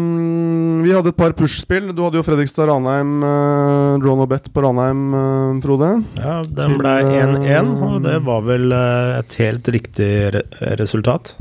[0.87, 1.91] vi hadde et par push-spill.
[1.97, 5.91] Du hadde jo Fredrikstad-Ranheim, uh, Drone og Bet på Ranheim, eh, Frode.
[6.21, 10.45] Ja, Den ble 1-1, eh, og det var vel eh, et helt riktig re
[10.79, 11.35] resultat.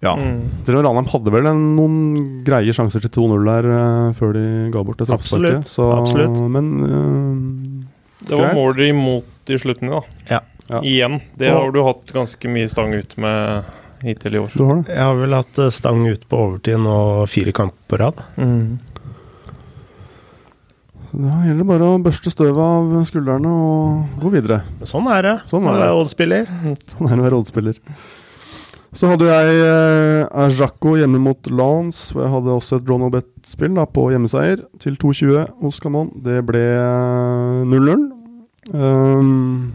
[0.00, 0.14] Ja.
[0.16, 0.44] Mm.
[0.64, 1.98] Til og Ranheim hadde vel en, noen
[2.46, 5.60] greie sjanser til 2-0 der eh, før de ga bort det straffesparket.
[5.60, 6.40] Absolutt, absolutt.
[6.56, 10.00] Men eh, Det var mål mål imot i slutten, da.
[10.30, 10.40] Ja.
[10.70, 10.80] Ja.
[10.86, 11.18] Igjen.
[11.34, 13.70] Det har du hatt ganske mye stang ut med
[14.04, 14.52] hittil i år.
[14.54, 14.94] du har det.
[14.94, 18.22] Jeg har vel hatt eh, stang ut på overtid nå fire kamper på rad.
[18.36, 18.78] Mm.
[21.10, 24.60] Da gjelder det bare å børste støvet av skuldrene og gå videre.
[24.86, 25.36] Sånn er det.
[25.50, 26.50] Sånn er Å være Odd-spiller.
[26.92, 27.80] Sånn er det å være oddspiller.
[28.94, 33.78] Så hadde jeg eh, Ajako hjemme mot Lance, hvor Jeg hadde også et Ronald Bet-spill
[33.94, 36.10] på hjemmeseier til 2,20 hos Camon.
[36.24, 38.08] Det ble eh, 0-0.
[38.70, 39.70] Um,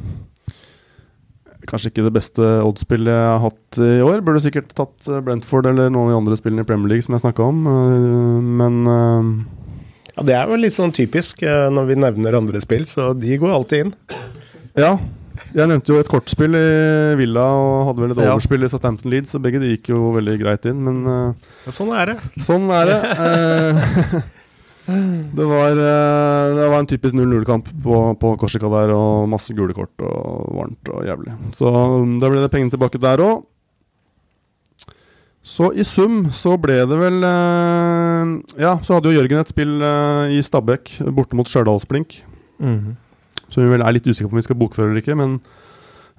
[1.76, 4.22] kanskje ikke det beste oddspillet jeg har hatt i år.
[4.26, 7.16] Burde sikkert tatt eh, Brentford eller noen av de andre spillene i Premier League som
[7.18, 9.30] jeg snakka om, eh, men eh,
[10.16, 13.52] Ja, det er jo litt sånn typisk når vi nevner andre spill, så de går
[13.52, 13.94] alltid inn.
[14.80, 14.94] Ja.
[15.56, 16.62] Jeg nevnte jo et kortspill i
[17.20, 18.32] Villa og hadde vel et Ja.
[18.38, 21.92] overspill i Southampton Leeds, så begge de gikk jo veldig greit inn, men ja, Sånn
[21.96, 22.18] er det.
[22.48, 24.24] Sånn er det.
[24.86, 29.74] Det, var, eh, det var en typisk 0-0-kamp på, på Korsika der, og masse gule
[29.74, 31.34] kort og varmt og jævlig.
[31.58, 33.43] Så um, da ble det pengene tilbake der òg.
[35.45, 38.30] Så i sum så ble det vel eh,
[38.63, 42.21] Ja, så hadde jo Jørgen et spill eh, i Stabæk borte mot Stjørdalsblink.
[42.62, 42.95] Mm.
[43.50, 45.38] Som vi vel er litt usikre på om vi skal bokføre eller ikke, men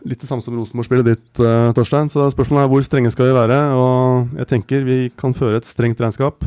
[0.06, 1.40] litt det samme som Rosenborg-spillet ditt,
[1.74, 2.06] Torstein.
[2.12, 3.56] Så spørsmålet er hvor strenge skal vi være?
[3.74, 6.46] Og jeg tenker vi kan føre et strengt regnskap.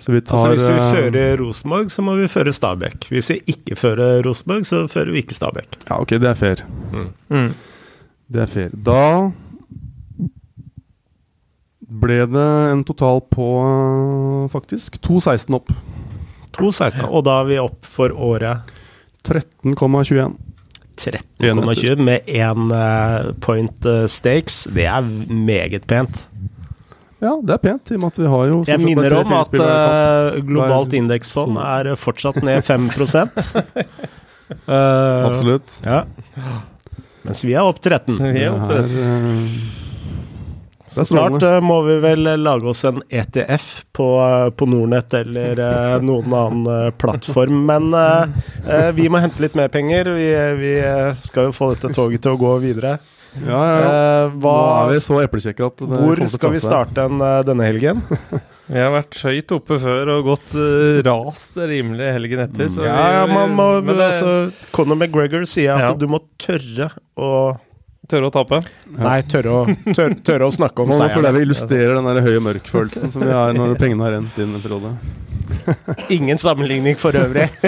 [0.00, 3.06] Så vi tar Altså Hvis vi eh, fører Rosenborg, så må vi føre Stabæk.
[3.12, 5.78] Hvis vi ikke fører Rosenborg, så fører vi ikke Stabæk.
[5.88, 6.62] Ja, ok, det er fair.
[7.30, 7.52] Mm.
[8.32, 8.74] Det er fair.
[8.74, 9.30] Da
[12.04, 15.70] ble det en total på eh, faktisk 2,16 opp.
[16.58, 17.06] 2,16.
[17.06, 18.74] Og da er vi opp for året
[19.26, 20.34] 13,21.
[20.98, 24.64] 13,20 med én eh, point stakes.
[24.74, 26.26] Det er meget pent.
[27.22, 29.54] Ja, det er pent, i og med at vi har jo Jeg minner om at
[29.54, 31.62] eh, globalt indeksfond sånn.
[31.62, 34.74] er fortsatt ned 5 uh,
[35.30, 35.78] Absolutt.
[35.86, 36.04] Ja.
[37.24, 38.18] Mens vi er opp 13.
[38.34, 39.46] Vi er opp er, eh,
[40.92, 45.16] Så er snart eh, må vi vel lage oss en ETF på, eh, på Nordnett
[45.22, 47.64] eller uh, noen annen uh, plattform.
[47.70, 50.12] Men eh, eh, vi må hente litt mer penger.
[50.18, 50.28] Vi,
[50.60, 52.98] vi eh, skal jo få dette toget til å gå videre.
[53.42, 53.90] Ja, ja, ja.
[53.90, 57.22] Eh, hva, Nå er vi så eplekjekke at det hvor til skal vi starte en,
[57.24, 58.04] eh, denne helgen?
[58.64, 62.70] Vi har vært høyt oppe før og gått uh, rast rimelig helgen etter.
[62.72, 65.92] Så Ja, ja, man må, men det, altså, Conor McGregor sier at Ja.
[65.92, 67.32] du må tørre å
[68.08, 68.62] tørre å tape.
[68.96, 69.66] Nei, tørre å,
[69.96, 71.28] tør, tørre å snakke om seieren.
[71.28, 74.64] det illustrerer den der høye mørk-følelsen som vi har når pengene har rent inn en
[74.64, 74.96] periode.
[76.16, 77.48] Ingen sammenligning for øvrig.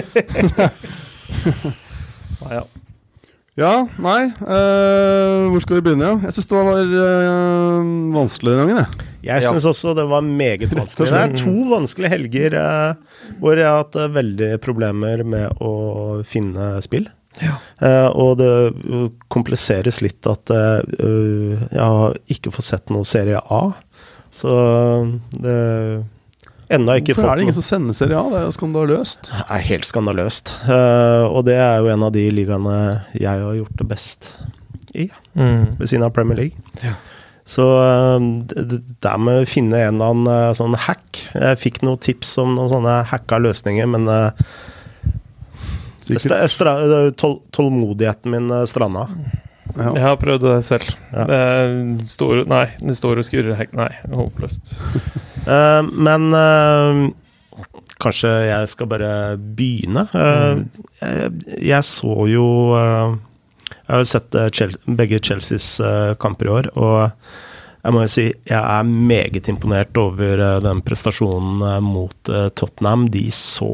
[2.41, 2.65] Nei, ja.
[3.57, 6.11] Ja, nei eh, Hvor skal vi begynne?
[6.11, 6.16] Ja?
[6.29, 9.07] Jeg syns det var eh, vanskelig den gangen, jeg.
[9.27, 9.53] Jeg Ja.
[9.57, 11.09] også det var meget vanskelig.
[11.11, 15.73] Det er to vanskelige helger eh, hvor jeg har hatt veldig problemer med å
[16.29, 17.09] finne spill.
[17.40, 18.53] Eh, og det
[19.33, 23.64] kompliseres litt at jeg har ikke fått sett noe Serie A.
[24.37, 24.53] Så
[25.33, 25.59] det
[26.73, 28.25] Ennå ikke Hvorfor er det ingen som sender Serie A?
[28.33, 29.29] Det er jo skandaløst.
[29.31, 30.51] Det er helt skandaløst.
[30.67, 32.79] Uh, og det er jo en av de ligaene
[33.15, 34.33] jeg har gjort det best
[34.97, 35.77] i, Mm.
[35.79, 36.57] ved siden av Premier League.
[36.83, 36.95] Ja.
[37.47, 38.21] Så eh,
[38.57, 42.33] det er med å finne en eller annen eh, sånn hack Jeg fikk noen tips
[42.43, 44.09] om noen sånne hacka løsninger, men
[46.09, 46.19] det
[46.51, 46.73] stra,
[47.21, 49.05] tål, tålmodigheten min stranda.
[49.75, 49.91] Ja.
[49.93, 50.89] Jeg har prøvd det selv.
[51.13, 51.27] Ja.
[51.29, 53.67] Det står, nei, det står og skurrer.
[53.77, 54.75] Nei, håpløst.
[55.47, 57.03] uh, men uh,
[58.03, 60.07] kanskje jeg skal bare begynne.
[60.13, 60.63] Eh,
[61.01, 61.31] jeg,
[61.65, 65.79] jeg så jo Jeg har jo sett Chel begge Chelseas
[66.21, 66.99] kamper i år, og
[67.87, 73.07] jeg må jo si jeg er meget imponert over den prestasjonen mot Tottenham.
[73.15, 73.71] De så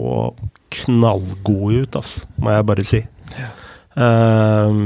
[0.72, 3.02] knallgode ut, altså, må jeg bare si.
[3.96, 4.82] Eh,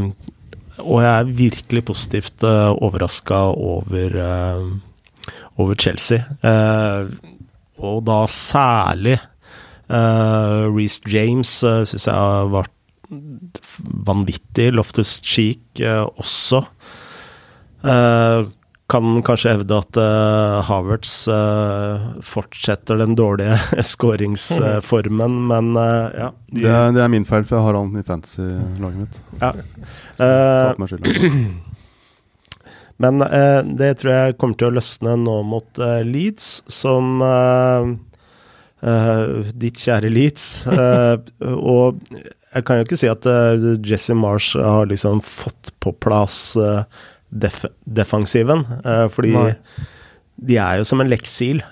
[0.83, 4.67] og jeg er virkelig positivt uh, overraska over, uh,
[5.57, 6.21] over Chelsea.
[6.45, 7.09] Uh,
[7.77, 9.19] og da særlig
[9.89, 12.73] uh, Reece James uh, syns jeg har vært
[14.07, 14.71] vanvittig.
[14.75, 16.63] Loftus Cheek eh, også.
[17.87, 18.47] Eh,
[18.89, 23.57] kan kanskje hevde at uh, Havertz uh, fortsetter den dårlige
[23.93, 26.29] skåringsformen, men eh, ja.
[26.53, 29.21] de- Det, er, det er min feil, for jeg har han i fantasy-laget mitt.
[29.43, 29.53] Ja.
[32.97, 33.21] Men
[33.77, 37.19] det tror jeg kommer til å løsne nå mot Leeds, som
[39.61, 40.47] Ditt kjære Leeds.
[41.77, 42.01] Og
[42.57, 43.29] jeg kan jo ikke si at
[43.85, 46.87] Jesse Marsh har liksom fått på plass eh,
[47.39, 49.55] def defensiven, eh, fordi Nei.
[50.39, 51.63] de er jo som en leksil.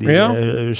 [0.00, 0.30] De, Ja.
[0.32, 0.74] eh,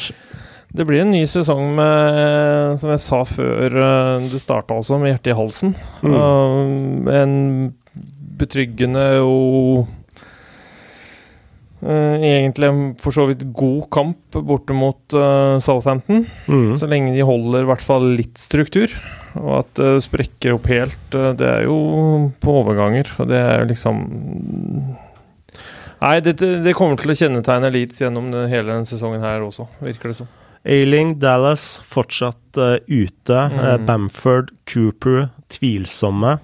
[0.72, 5.11] Det blir en ny sesong med, som jeg sa før eh, det starta også, med
[5.16, 5.72] hjertet i halsen.
[6.03, 7.09] Mm.
[7.11, 7.74] En
[8.38, 9.88] betryggende og
[11.83, 15.00] egentlig en for så vidt god kamp borte mot
[15.64, 16.26] Southampton.
[16.46, 16.76] mm.
[16.79, 18.92] Så lenge de holder i hvert fall litt struktur.
[19.38, 21.78] Og at det sprekker opp helt, eh, det er jo
[22.42, 23.12] på overganger.
[23.20, 24.02] Og det er jo liksom
[26.00, 29.66] Nei, det, det kommer til å kjennetegne Leeds gjennom den, hele denne sesongen her også,
[29.84, 30.30] virker det som.
[30.64, 33.36] Ailing, Dallas fortsatt uh, ute.
[33.36, 33.84] Eh, Mm.
[33.84, 36.38] Bamford, Cooper tvilsomme.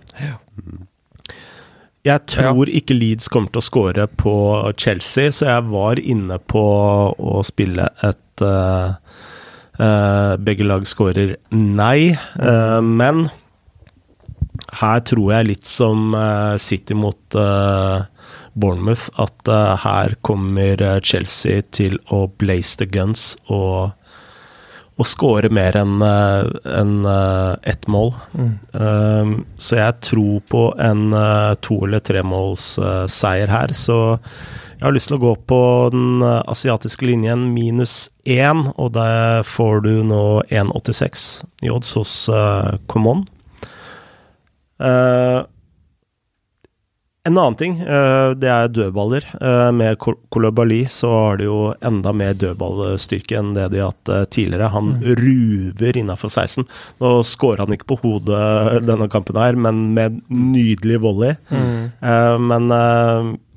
[2.06, 4.34] Jeg tror ikke Leeds kommer til å score på
[4.78, 6.62] Chelsea, så jeg var inne på
[7.16, 8.94] å spille et eh,
[9.78, 13.26] Begge lag skårer nei, eh, men
[14.80, 18.00] her tror jeg litt som eh, City mot eh,
[18.56, 23.92] Bournemouth, at eh, her kommer eh, Chelsea til å blaze the guns og,
[24.96, 28.14] og score mer enn en, eh, ett mål.
[28.72, 31.10] Um, så jeg tror på en
[31.60, 33.76] to- eller tremålsseier seier her.
[33.76, 33.98] Så
[34.76, 35.58] jeg har lyst til å gå på
[35.94, 41.26] den eh, asiatiske linjen minus én, og der får du nå 1,86
[41.64, 43.24] i odds hos uh, Common.
[44.76, 45.48] Uh,
[47.26, 49.24] en annen ting, det er dødballer.
[49.74, 54.68] Med Kolobali så har de jo enda mer dødballstyrke enn det de har hatt tidligere.
[54.70, 56.68] Han ruver innafor 16.
[57.02, 61.34] Nå scorer han ikke på hodet denne kampen her, men med nydelig volley.
[61.50, 62.70] Eh, men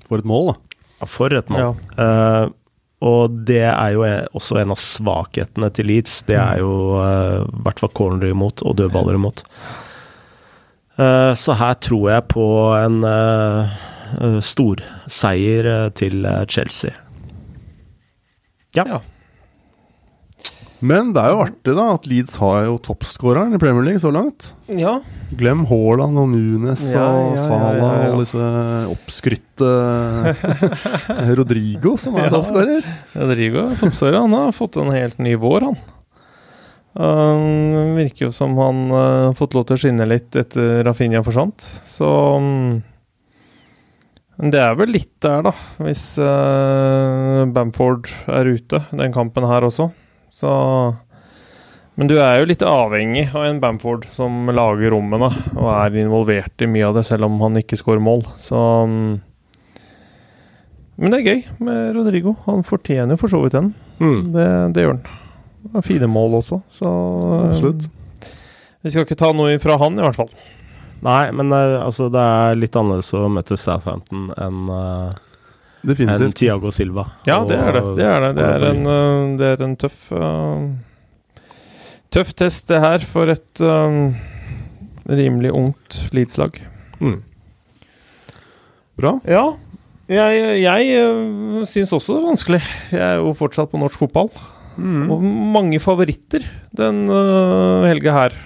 [0.09, 0.68] For et mål, da.
[1.07, 1.77] For et mål.
[1.95, 2.07] Ja.
[2.49, 2.55] Uh,
[2.99, 4.01] og det er jo
[4.35, 6.17] også en av svakhetene til Leeds.
[6.27, 7.05] Det er jo i
[7.39, 9.45] uh, hvert fall corner imot, og dødballer imot.
[10.99, 13.77] Uh, så her tror jeg på en uh,
[14.41, 16.91] storseier eh, til eh, Chelsea.
[18.75, 18.85] Ja.
[18.85, 18.99] Ja.
[20.79, 24.11] Men det er jo artig da at Leeds har jo toppskåreren i Premier League så
[24.15, 24.53] langt.
[24.71, 24.99] Ja.
[25.35, 28.13] Glem Haaland og Nunes Ja, og ja, ja.
[28.13, 28.47] og disse
[28.93, 29.73] oppskrytte
[31.39, 32.87] Rodrigo, som er toppskårer.
[33.19, 34.21] Rodrigo er toppskårer.
[34.23, 35.79] Han har fått en helt ny vår, han.
[36.99, 41.21] Uh, virker jo som han uh, har fått lov til å skinne litt etter Rafinha
[41.27, 41.59] forsvant.
[41.85, 42.07] Så
[42.39, 42.79] um,
[44.39, 45.53] det er vel litt der, da.
[45.83, 49.91] Hvis uh, Bamford er ute, den kampen her også.
[50.31, 50.49] Så
[51.99, 56.63] Men du er jo litt avhengig av en Bamford som lager rommene og er involvert
[56.63, 58.23] i mye av det, selv om han ikke skårer mål.
[58.39, 59.19] Så um,
[60.95, 62.37] Men det er gøy med Rodrigo.
[62.45, 63.73] Han fortjener jo for så vidt den.
[63.99, 64.31] Mm.
[64.35, 65.17] Det, det gjør han.
[65.59, 66.89] Det er Fine mål også, så
[67.49, 67.89] Absolutt.
[68.79, 70.31] Vi skal ikke ta noe fra han, i hvert fall.
[71.03, 74.71] Nei, men eh, altså, det er litt annerledes å møte Southampton enn
[75.79, 76.35] eh, enn Definitivt.
[76.35, 77.05] Tiago Silva.
[77.27, 77.83] Ja, det er det.
[77.97, 78.35] Det er, det.
[78.35, 80.67] Det er, en, øh, det er en tøff uh,
[82.09, 84.15] Tøff test, det her, for et um,
[85.05, 86.55] rimelig ungt Leeds-lag.
[86.97, 87.19] Mm.
[88.97, 89.11] Bra.
[89.29, 89.43] Ja,
[90.09, 92.61] jeg, jeg syns også det er vanskelig.
[92.89, 94.31] Jeg er jo fortsatt på norsk fotball.
[94.79, 95.05] Mm.
[95.13, 95.21] Og
[95.53, 98.39] mange favoritter den uh, helga her.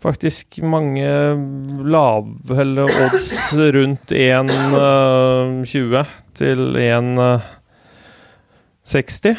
[0.00, 1.04] Faktisk mange
[1.92, 3.34] lave odds
[3.76, 6.08] rundt 1,20
[6.40, 9.36] til 1,60.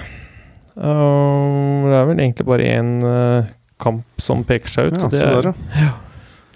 [0.72, 2.92] Uh, det er vel egentlig bare én
[3.82, 5.00] kamp som peker seg ut.
[5.00, 5.50] Ja, det, er,
[5.82, 5.92] ja.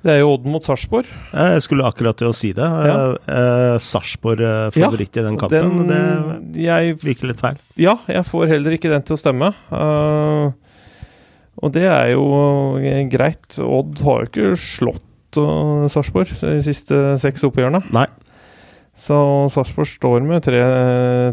[0.05, 1.07] det er jo Odd mot Sarpsborg.
[1.33, 2.65] Jeg skulle akkurat til å si det.
[2.65, 2.95] Ja.
[2.95, 5.87] Uh, eh, Sarpsborg eh, favoritt i den kampen.
[5.89, 7.57] Den- det virker litt feil.
[7.81, 9.47] Ja, jeg får heller ikke den til å stemme.
[9.73, 10.43] Eh,
[11.65, 12.25] og det er jo
[12.77, 13.57] eh, greit.
[13.57, 17.81] Odd har jo ikke slått uh, Sarpsborg de siste seks oppgjørene.
[17.95, 18.05] Nei.
[18.95, 19.17] Så
[19.51, 20.61] Sarpsborg står med tre,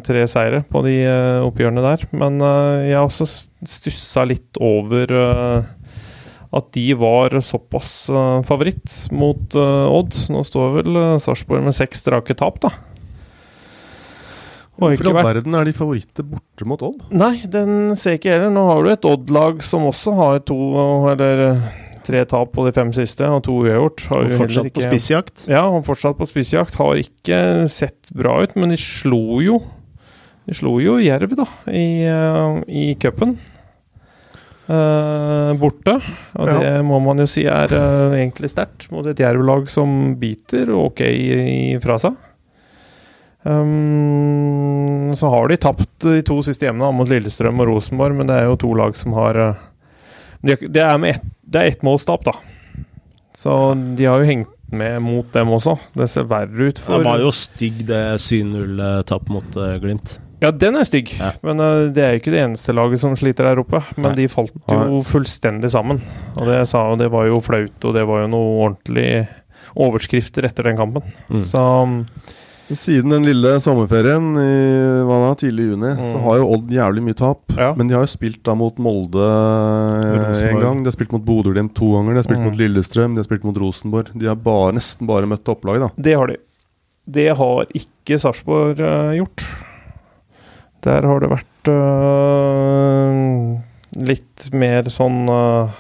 [0.02, 2.06] tre seire på de uh, oppgjørene der.
[2.16, 3.28] Men uh, jeg har også
[3.68, 5.12] stussa litt over
[6.52, 8.10] at de var såpass
[8.44, 10.16] favoritt mot Odd.
[10.32, 12.74] Nå står vel Sarpsborg med seks strake tap, da.
[14.80, 17.02] Og Hvorfor i all vært verden er de favoritter borte mot Odd?
[17.12, 18.52] Nei, den ser jeg ikke heller.
[18.54, 20.56] Nå har du et Odd-lag som også har to
[21.12, 21.66] eller eh,
[22.06, 24.06] tre tap på de fem siste, og to uavgjort.
[24.16, 25.44] Og fortsatt ikke, på spissjakt.
[25.52, 26.80] Ja, og fortsatt på spissjakt.
[26.80, 29.60] Har ikke sett bra ut, men de slo jo
[30.42, 33.36] De slo jo Jerv, da, i, uh, i cupen.
[34.66, 35.94] Uh, borte.
[36.34, 36.56] Og Ja.
[36.58, 41.04] det må man jo si er uh, egentlig sterkt mot et Jerv-lag som biter ok
[41.06, 42.18] i, fra seg.
[43.42, 48.38] Um, så har de tapt de to siste hjemmene mot Lillestrøm og Rosenborg, men det
[48.38, 49.62] er jo to lag som har eh,
[50.46, 52.32] de, Det er med ett det er ettmålstap, da.
[53.36, 53.52] Så
[53.98, 55.74] de har jo hengt med mot dem også.
[55.92, 60.14] Det ser verre ut for Det var jo stygg, det 7-0-tap mot eh, Glimt.
[60.40, 61.34] Ja, den er stygg, Ja.
[61.44, 63.82] men uh, det er jo ikke det eneste laget som sliter der oppe.
[63.98, 64.22] Men Nei.
[64.22, 66.00] de falt jo fullstendig sammen.
[66.38, 69.10] Og det, jeg sa, og det var jo flaut, og det var jo noe ordentlig
[69.78, 71.04] overskrifter etter den kampen.
[71.28, 71.44] Mm.
[71.46, 71.62] Så
[72.78, 74.52] Siden den lille sommerferien i
[75.06, 76.22] hva da, tidlig juni, så Mm.
[76.24, 77.40] har jo Odd jævlig mye tap.
[77.58, 77.72] Ja.
[77.76, 80.82] Men de har jo spilt da mot Molde én en gang.
[80.82, 82.12] De har spilt mot Bodø-Glimt to ganger.
[82.14, 82.44] De har spilt Mm.
[82.50, 84.08] mot Lillestrøm, de har spilt mot Rosenborg.
[84.16, 85.90] De har bare, nesten bare møtt opplaget, da.
[86.02, 86.36] det har de.
[87.10, 89.42] Det har ikke Sarpsborg uh, gjort.
[90.82, 93.58] Der har det vært uh,
[94.02, 95.70] litt mer sånn uh,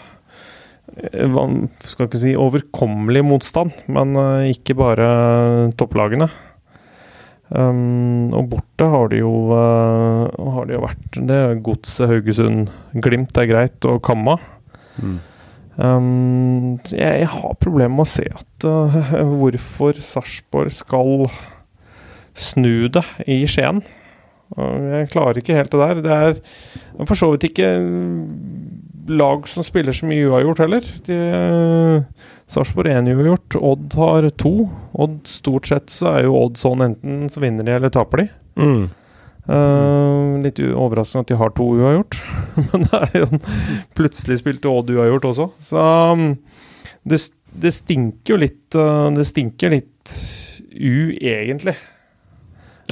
[1.88, 4.12] Skal ikke si overkommelig motstand, men
[4.52, 6.28] ikke bare topplagene.
[7.52, 12.70] Um, og borte har det jo uh, har det jo vært Det er Godset, Haugesund,
[13.04, 14.38] Glimt er greit, og Kamma.
[15.76, 18.96] Um, jeg, jeg har problemer med å se at uh,
[19.40, 21.26] hvorfor Sarpsborg skal
[22.32, 23.82] snu det i Skien.
[24.56, 26.02] Uh, jeg klarer ikke helt det der.
[26.04, 28.22] Det er for så vidt ikke mm,
[29.12, 30.88] lag som spiller så mye uavgjort heller.
[31.08, 31.20] De,
[32.52, 34.68] Sarpsborg 1 uavgjort, Odd har to.
[34.92, 38.26] Odd Stort sett så er jo Odd sånn enten så vinner de eller taper de.
[38.60, 38.82] Mm.
[39.42, 42.18] Uh, litt overraskende at de har to uavgjort,
[42.68, 43.40] men det er jo en
[43.98, 45.48] plutselig spilte Odd uavgjort også.
[45.64, 46.28] Så um,
[47.08, 47.18] det,
[47.64, 50.14] det stinker jo litt uh, Det stinker litt
[50.76, 51.74] u, egentlig.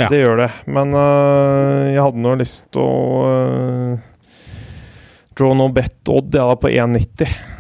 [0.01, 0.09] Ja.
[0.09, 0.51] Det gjør det.
[0.73, 4.01] Men uh, jeg hadde nå lyst til å
[5.37, 7.60] draw no bet Odd, ja, på 1,90.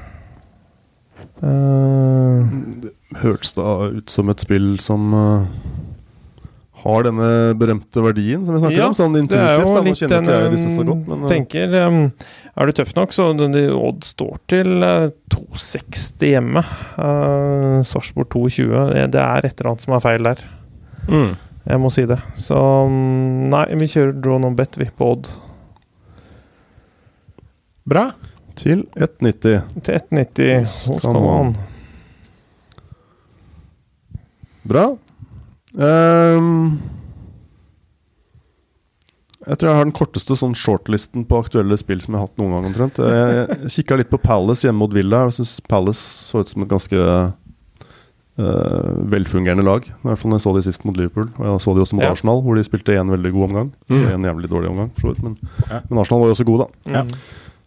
[1.40, 2.44] Uh,
[3.20, 5.46] Hørtes da ut som et spill som uh,
[6.80, 7.28] har denne
[7.60, 9.50] berømte verdien som vi snakker Ja, om, sånn det er intuitivt.
[9.50, 11.28] jo da, Nå litt kjenner ikke jeg disse så godt, men uh.
[11.30, 11.98] tenker um,
[12.54, 16.64] Er du tøff nok, så de, Odd står til uh, 2,60 hjemme.
[16.96, 18.72] Uh, Sarpsborg 2,20.
[18.94, 20.42] Det, det er et eller annet som er feil der.
[21.10, 21.30] Mm.
[21.70, 22.18] Jeg må si det.
[22.38, 25.32] Så um, nei, vi kjører draw no bet, vi, på Odd.
[27.90, 28.10] Bra.
[28.60, 29.60] Til 1,90.
[29.86, 31.52] Til 1,90 hos Come on.
[34.70, 34.84] Bra.
[35.74, 36.80] Um,
[39.46, 42.40] jeg tror jeg har den korteste sånn shortlisten på aktuelle spill som jeg har hatt
[42.42, 42.66] noen gang.
[42.70, 45.24] omtrent Jeg, jeg kikka litt på Palace hjemme mot Villa.
[45.30, 49.88] Jeg syns Palace så ut som et ganske uh, velfungerende lag.
[49.88, 51.30] I hvert fall når jeg så de sist mot Liverpool.
[51.40, 52.12] Og jeg så de også mot Ja.
[52.12, 53.72] Arsenal, hvor de spilte en veldig god omgang.
[53.88, 54.04] Mm.
[54.18, 55.22] En jævlig dårlig omgang, for så vidt.
[55.24, 55.38] Men,
[55.70, 55.80] Ja.
[55.88, 56.68] men Arsenal var jo også god, da.
[56.98, 57.04] Ja.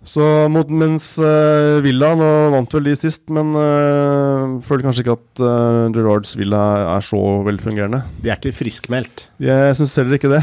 [0.03, 5.15] Så mot, mens uh, Villa Nå vant vel de sist, men uh, føler kanskje ikke
[5.15, 6.63] at uh, Gerards Villa
[6.97, 8.01] er så velfungerende.
[8.19, 9.27] De er ikke friskmeldt.
[9.43, 10.41] Jeg syns heller ikke det.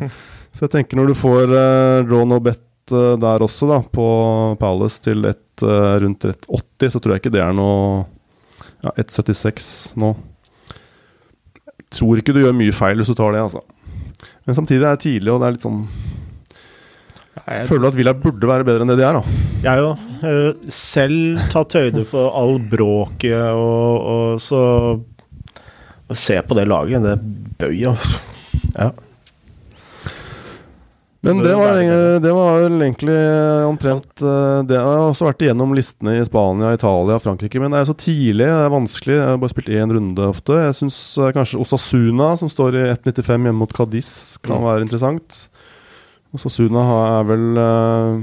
[0.54, 4.04] så jeg tenker når du får uh, draw no bet der også, da, på
[4.56, 8.06] Palace til et, rundt 1,80, så tror jeg ikke det er noe
[8.80, 9.66] Ja, 1,76
[10.00, 10.14] nå.
[11.66, 13.60] Jeg tror ikke du gjør mye feil hvis du tar det, altså.
[14.48, 15.82] Men samtidig er det tidlig, og det er litt sånn
[17.46, 19.40] Jeg føler at Villa burde være bedre enn det de er, da.
[19.64, 20.06] Jeg òg.
[20.18, 24.62] Uh, selv tatt høyde for all bråket og, og så
[26.08, 27.18] Å se på det laget, det
[27.60, 27.92] bøy jo
[28.72, 28.94] Ja.
[31.20, 31.74] Men det var,
[32.22, 33.16] det var vel egentlig
[33.66, 34.76] omtrent det.
[34.76, 37.58] Jeg har også vært igjennom listene i Spania, Italia, Frankrike.
[37.60, 39.16] Men det er så tidlig, det er vanskelig.
[39.16, 40.60] Jeg har bare spilt én runde ofte.
[40.62, 41.00] Jeg syns
[41.34, 44.12] kanskje Osasuna, som står i 1,95 hjemme mot Cadiz,
[44.46, 45.48] kan være interessant.
[46.38, 46.84] Osasuna
[47.18, 48.20] er vel uh...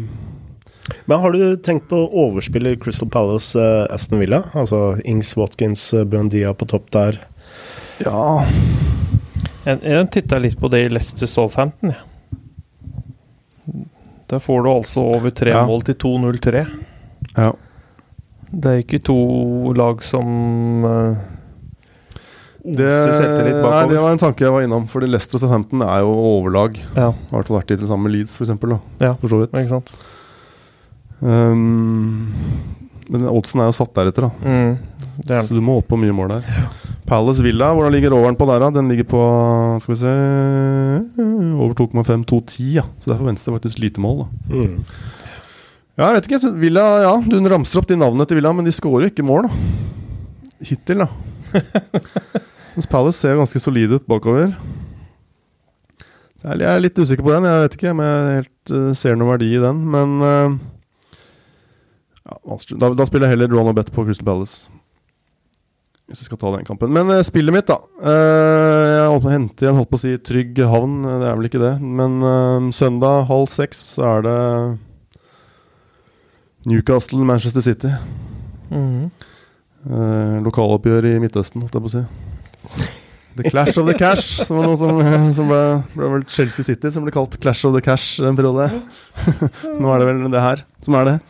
[1.09, 4.45] Men har du tenkt på å overspille Crystal Palace uh, Aston Villa?
[4.55, 7.19] Altså Ings, Watkins, uh, Buendia på topp der.
[8.03, 8.43] Ja
[9.65, 11.99] Jeg, jeg titta litt på det i Leicester Southampton, jeg.
[11.99, 12.11] Ja.
[14.25, 15.61] Der får du altså over tre ja.
[15.69, 16.63] mål til 2-0-3.
[17.37, 17.51] Ja.
[18.49, 19.17] Det er ikke to
[19.77, 21.19] lag som uh,
[22.65, 22.89] det,
[23.61, 24.87] nei, det var en tanke jeg var innom.
[24.89, 26.79] Fordi Leicester og Southampton er jo overlag.
[26.95, 27.11] Ja.
[27.13, 28.55] Har hvert fall vært i det samme med Leeds, f.eks.
[29.03, 29.53] Ja, for så vidt.
[29.53, 29.93] Ikke sant?
[31.21, 32.33] Um,
[33.11, 34.31] men oddsen er jo satt deretter, da.
[34.41, 36.47] Mm, så du må opp på mye mål der.
[36.49, 36.65] Ja.
[37.05, 38.71] Palace Villa, hvordan ligger overen på der, da?
[38.73, 39.21] Den ligger på
[39.83, 40.15] skal vi se
[41.61, 42.71] over 2,5, 2,10.
[42.79, 42.87] Ja.
[43.03, 44.25] Så der forventes det faktisk lite mål.
[44.25, 44.73] da mm.
[45.95, 46.51] Ja, jeg vet ikke.
[46.59, 49.45] Villa, ja, Du ramser opp de navnene til Villa, men de skårer jo ikke mål,
[49.45, 50.57] da.
[50.65, 51.11] Hittil, da.
[52.75, 54.51] Mens Palace ser ganske solide ut bakover.
[56.45, 57.47] Jeg er litt usikker på den.
[57.47, 60.57] Jeg vet ikke om jeg helt uh, ser noen verdi i den, men uh,
[62.25, 64.67] ja, da, da, spiller jeg heller draw no bet på Crystal Palace.
[66.05, 66.91] Hvis jeg skal ta den kampen.
[66.93, 67.79] Men uh, spillet mitt, da.
[68.03, 70.99] Jeg holdt på å hente igjen, holdt på å si trygg havn.
[71.07, 71.73] Det er vel ikke det.
[71.81, 72.19] Men
[72.75, 74.37] søndag halv seks så er det
[76.69, 77.95] Newcastle, Manchester City.
[78.69, 79.09] Mm.
[80.45, 82.34] lokaloppgjør i Midtøsten, holdt jeg på å si.
[83.35, 84.99] The Clash of the Cash, som, var noe som,
[85.35, 85.61] som ble,
[85.95, 88.69] ble, vel Chelsea City som ble kalt Clash of the Cash en periode.
[89.81, 91.17] Nå er det vel det her som er det.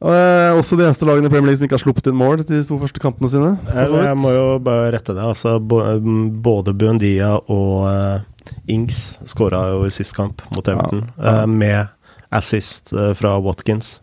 [0.00, 2.62] Og også de eneste lagene i Premier League som ikke har sluppet inn mål de
[2.64, 3.50] to første kampene sine.
[3.68, 5.20] Jeg, jeg må jo bare rette det.
[5.20, 11.34] Altså, både Buendia og uh, Ings skåra jo i sist kamp mot Everton, ja, ja.
[11.42, 13.98] Uh, med assist fra Watkins.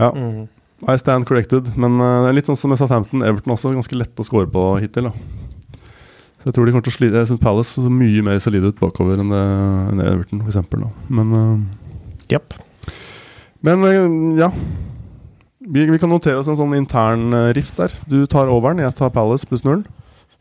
[0.00, 0.10] Ja.
[0.16, 0.48] Mm.
[0.88, 3.24] I stand corrected, men det er litt sånn som med Southampton.
[3.26, 5.10] Everton også ganske lett å score på hittil.
[5.10, 5.84] Da.
[6.40, 8.70] Så jeg tror de kommer til å slite Jeg syns Palace så mye mer solide
[8.72, 9.42] ut bakover enn, det,
[9.92, 10.56] enn Everton, f.eks.
[11.12, 11.36] Men
[12.30, 12.54] Jepp.
[13.66, 14.48] Men uh, ja.
[15.60, 17.92] Vi, vi, kan notere oss en sånn intern eh, rift der.
[18.08, 19.84] Du tar overen, jeg tar Palace pluss null.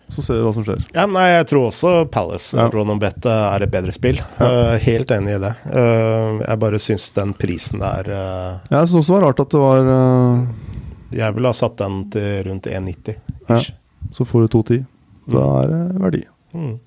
[0.09, 0.81] Så ser vi hva som skjer.
[0.95, 2.65] Ja, nei, Jeg tror også Palace ja.
[2.73, 4.17] Ronan er et bedre spill.
[4.39, 4.49] Ja.
[4.49, 5.53] Uh, helt enig i det.
[5.69, 9.53] Uh, jeg bare syns den prisen der uh, Jeg syns også det var rart at
[9.53, 9.89] det var
[11.13, 13.19] Jeg ville ha satt den til rundt 1,90.
[13.49, 13.61] Ja.
[14.15, 14.85] Så får du 2,10.
[15.29, 16.23] Da er det verdi.
[16.57, 16.77] Mm.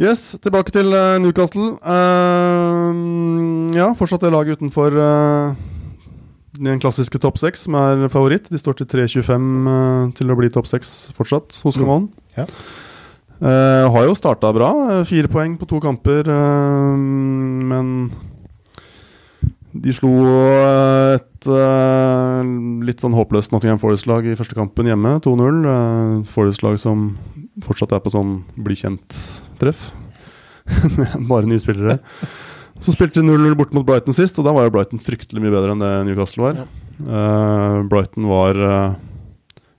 [0.00, 0.88] Yes, tilbake til
[1.20, 1.74] Newcastle.
[3.76, 5.52] Ja, fortsatt det laget utenfor uh,
[6.62, 8.48] den klassiske topp seks som er favoritt.
[8.52, 12.08] De står til 3.25 til å bli topp seks fortsatt hos Camon.
[12.08, 12.36] Mm.
[12.38, 12.46] Ja.
[13.92, 14.70] har jo starta bra.
[15.08, 18.12] Fire poeng på to kamper, men
[19.72, 20.12] de slo
[21.16, 21.48] et
[22.86, 25.64] litt sånn håpløst Nottingham Forest-lag i første kampen hjemme, 2-0.
[26.28, 27.12] Forest-lag som
[27.64, 29.90] fortsatt er på sånn bli kjent-treff.
[31.30, 31.98] Bare nye spillere.
[32.82, 35.74] Så spilte 0-0 bort mot Brighton sist, og da var jo Brighton fryktelig mye bedre
[35.74, 36.62] enn det Newcastle var.
[36.62, 36.66] Ja.
[37.02, 38.94] Uh, Brighton var uh,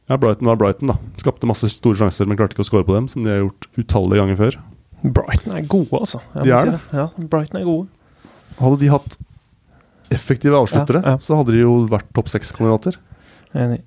[0.10, 0.98] Ja, Brighton var Brighton, da.
[1.20, 3.68] Skapte masse store sjanser, men klarte ikke å score på dem, som de har gjort
[3.76, 4.58] utallige ganger før.
[5.04, 6.24] Brighton er gode, altså.
[6.38, 6.82] Jeg de er si det.
[6.96, 8.32] Ja, Brighton er gode.
[8.62, 9.20] Hadde de hatt
[10.14, 11.22] effektive avsluttere, ja, ja.
[11.24, 13.00] så hadde de jo vært topp seks-kandidater.
[13.58, 13.82] Enig.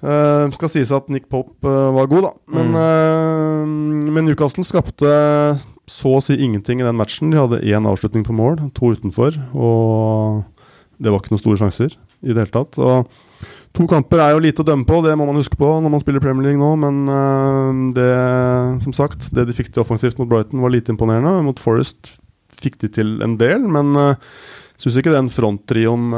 [0.00, 2.32] Uh, skal sies at Nick Pop uh, var god, da.
[2.56, 2.76] Men, mm.
[2.80, 5.10] uh, men, Newcastle skapte
[5.90, 7.32] så å si ingenting i den matchen.
[7.32, 9.36] De hadde én avslutning på mål, to utenfor.
[9.52, 10.40] Og
[11.00, 12.80] det var ikke noen store sjanser i det hele tatt.
[12.80, 13.44] Og
[13.76, 16.02] to kamper er jo lite å dømme på, det må man huske på når man
[16.02, 16.72] spiller Premier League nå.
[16.80, 18.08] Men det,
[18.86, 21.38] som sagt, det de fikk til offensivt mot Brighton, var lite imponerende.
[21.46, 22.16] Mot Forest
[22.60, 24.32] fikk de til en del, men uh,
[24.80, 26.10] syns ikke den fronttrioen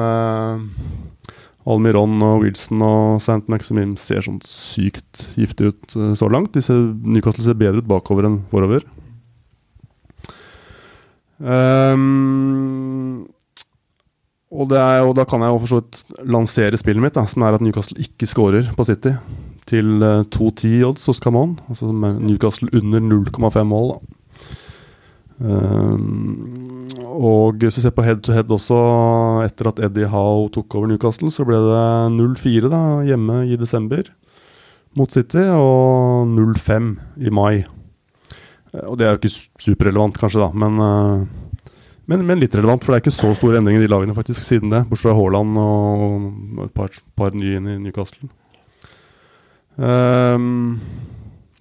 [1.69, 3.45] Almiron og Wilson og St.
[3.53, 6.57] Maximim ser sånn sykt giftig ut uh, så langt.
[6.59, 8.87] Ser, Newcastle ser bedre ut bakover enn forover.
[11.43, 13.25] Um,
[14.53, 17.47] og, er, og, da kan jeg jo for så vidt lansere spillet mitt, da, som
[17.47, 19.15] er at Newcastle ikke scorer på City.
[19.71, 21.57] Til uh, 2-10 odds hos Camon.
[21.71, 23.95] Altså Newcastle under 0,5 mål.
[23.95, 24.22] Da.
[25.43, 28.77] Um, Og hvis vi ser på head to head også,
[29.45, 31.83] etter at Eddie Howe tok over Newcastle, så ble det
[32.15, 34.07] 0-4 da, hjemme i desember
[34.97, 36.89] mot City, og 0-5
[37.27, 37.65] i mai.
[38.73, 41.27] Eh, Og det er jo ikke su- superrelevant, kanskje, da, men, eh,
[42.09, 42.83] men, men litt relevant.
[42.85, 45.17] For det er ikke så store endringer i de lagene faktisk siden det, bortsett fra
[45.19, 48.29] Haaland og et par, par nye inn i Newcastle.
[49.77, 50.81] Um,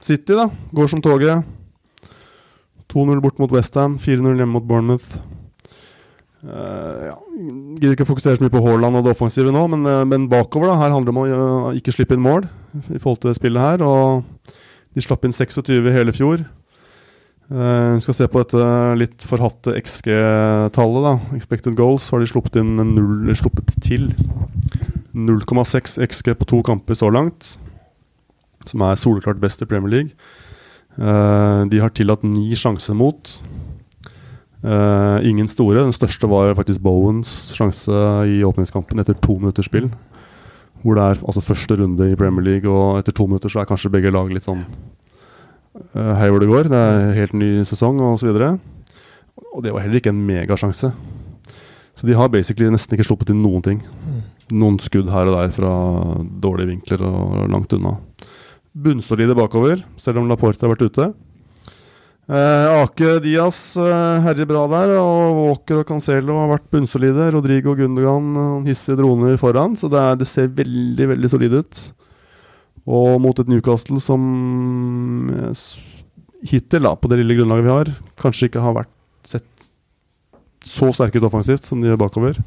[0.02, 1.44] City da, går som toget.
[2.92, 5.20] 2-0 bort mot Westham, 4-0 hjemme mot Bournemouth.
[6.42, 7.16] Uh, ja,
[7.78, 10.72] Gidder ikke fokusere så mye på Haaland og det offensive nå, men, uh, men bakover
[10.72, 12.48] da, her handler det om å uh, ikke slippe inn mål
[12.90, 13.84] i forhold til det spillet her.
[13.86, 14.56] Og
[14.98, 16.44] de slapp inn 26 i hele fjor.
[17.52, 18.66] Vi skal se på dette
[18.96, 21.04] litt forhatte XG-tallet.
[21.04, 24.08] da Expected goals har de sluppet, inn null, eller sluppet til
[25.12, 27.58] 0,6 XG på to kamper så langt.
[28.68, 30.32] Som er soleklart best i Premier League.
[31.00, 33.36] Eh, de har tillatt ni sjanser mot.
[34.62, 35.82] Uh, ingen store.
[35.82, 37.90] Den største var faktisk Bowens sjanse
[38.30, 39.88] i åpningskampen etter to minutters spill.
[40.84, 43.70] Hvor det er altså første runde i Premier League, og etter to minutter så er
[43.70, 44.62] kanskje begge lag litt sånn
[45.98, 46.70] uh, hei hvor det går.
[46.70, 48.52] Det er helt ny sesong og så videre.
[49.56, 50.92] Og det var heller ikke en megasjanse.
[51.98, 53.82] Så de har basically nesten ikke sluppet inn noen ting.
[54.54, 55.74] Noen skudd her og der fra
[56.44, 57.98] dårlige vinkler og langt unna.
[58.72, 61.10] Bunnsolide bakover, selv om Laporte har vært ute.
[62.32, 67.32] Eh, Ake Diaz eh, herjer bra der, og Walker og Cancelo har vært bunnsolide.
[67.36, 71.82] Rodrigo Gundogan hisser droner foran, så det, er, det ser veldig, veldig solid ut.
[72.88, 74.24] Og mot et Newcastle som
[75.36, 75.66] eh,
[76.48, 78.96] hittil, da, på det lille grunnlaget vi har, kanskje ikke har vært
[79.28, 79.72] sett
[80.66, 82.40] så sterke ut offensivt som de gjør bakover.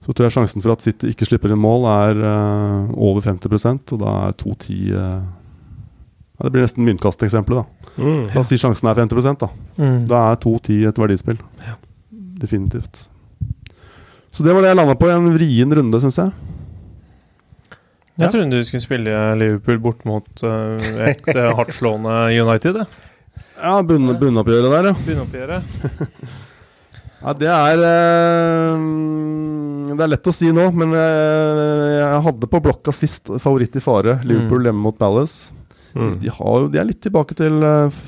[0.00, 3.92] Så tror jeg sjansen for at City ikke slipper inn mål, er uh, over 50
[3.92, 7.92] og da er 2-10 uh, ja, Det blir nesten myntkasteksempelet, da.
[8.00, 8.22] Mm.
[8.32, 9.50] La oss si sjansen er 50 da.
[9.76, 9.98] Mm.
[10.08, 11.42] Da er 2-10 et verdispill.
[12.40, 13.02] Definitivt.
[14.32, 16.32] Så det var det jeg landa på i en vrien runde, syns jeg.
[18.16, 18.30] Jeg Ja.
[18.32, 22.86] trodde du skulle spille Liverpool bort mot uh, et hardtslående United.
[23.60, 24.96] Ja, bunn, bunnoppgjøret der, ja.
[25.04, 25.62] Begynneoppgjøret.
[27.22, 27.32] ja.
[27.36, 28.84] Det er eh,
[29.96, 33.82] Det er lett å si nå, men jeg, jeg hadde på blokka sist favoritt i
[33.84, 34.18] fare.
[34.24, 35.52] Liverpool hjemme mot Palace.
[35.94, 36.14] Mm.
[36.22, 38.00] De, har, de er litt tilbake til eh,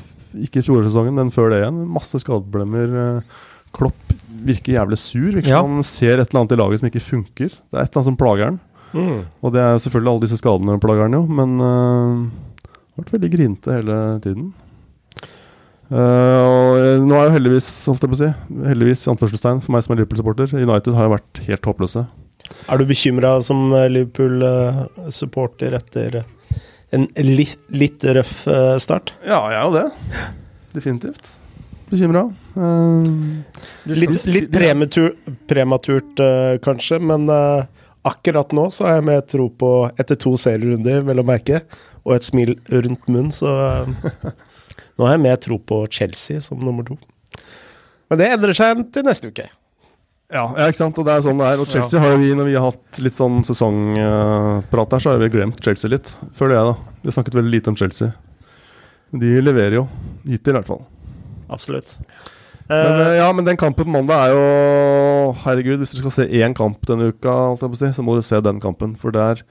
[0.46, 1.82] ikke fjorårssesongen, men før det igjen.
[1.92, 2.98] Masse skadeproblemer.
[3.02, 4.10] eh, Klopp
[4.44, 5.30] virker jævlig sur.
[5.32, 5.62] Virker Ja.
[5.64, 7.54] han ser et eller annet i laget som ikke funker.
[7.56, 8.58] Det er et eller annet som plager han.
[8.92, 9.20] Mm.
[9.40, 13.30] Og det er selvfølgelig alle disse skadene plager han jo, men uh, har vært veldig
[13.32, 14.50] grinete hele tiden.
[15.92, 18.28] Eh, nå er jo heldigvis, holdt jeg på å si,
[18.64, 22.04] heldigvis anførselstegn for meg som er Liverpool-supporter, United har jo vært helt håpløse.
[22.72, 26.22] Er du bekymra som eh, Liverpool-supporter etter
[26.92, 29.12] en litt, litt røff eh, start?
[29.26, 30.24] Ja, jeg er jo det.
[30.72, 31.34] Definitivt.
[31.92, 32.24] Bekymra.
[33.92, 35.10] Litt, litt prematur,
[35.48, 37.28] prematurt, uh, kanskje, men
[38.08, 41.60] akkurat nå så har jeg med tro på, etter to serierunder, vel å merke,
[42.06, 43.52] og et smil rundt munnen, så
[44.98, 46.98] Nå har jeg mer tro på Chelsea som nummer to.
[48.12, 49.48] Men det endrer seg til neste uke.
[50.32, 50.98] Ja, ja, ikke sant.
[51.00, 51.60] Og det er sånn det er.
[51.60, 55.20] Og Chelsea har jo vi, når vi har hatt litt sånn sesongprat her, så har
[55.20, 56.14] vi glemt Chelsea litt.
[56.36, 56.92] Før det, da.
[57.02, 58.12] Vi har snakket veldig lite om Chelsea.
[59.12, 59.88] De leverer jo.
[60.24, 60.84] Hittil, i hvert fall.
[61.52, 61.96] Absolutt.
[62.00, 62.30] Men,
[62.72, 66.28] Eh, eh, ja, men den kampen på mandag er jo Herregud, hvis dere skal se
[66.40, 68.94] én kamp denne uka, holdt jeg på å si, så må dere se den kampen.
[68.96, 69.42] For det er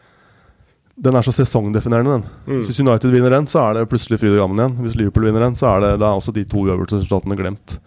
[1.01, 2.25] den er så sesongdefinerende, den.
[2.45, 2.65] mm.
[2.67, 4.75] Hvis United vinner den, så er det plutselig fryd og gammen igjen.
[4.85, 7.77] Hvis Liverpool vinner den, så er det, da er også de to øvelsesresultatene glemt.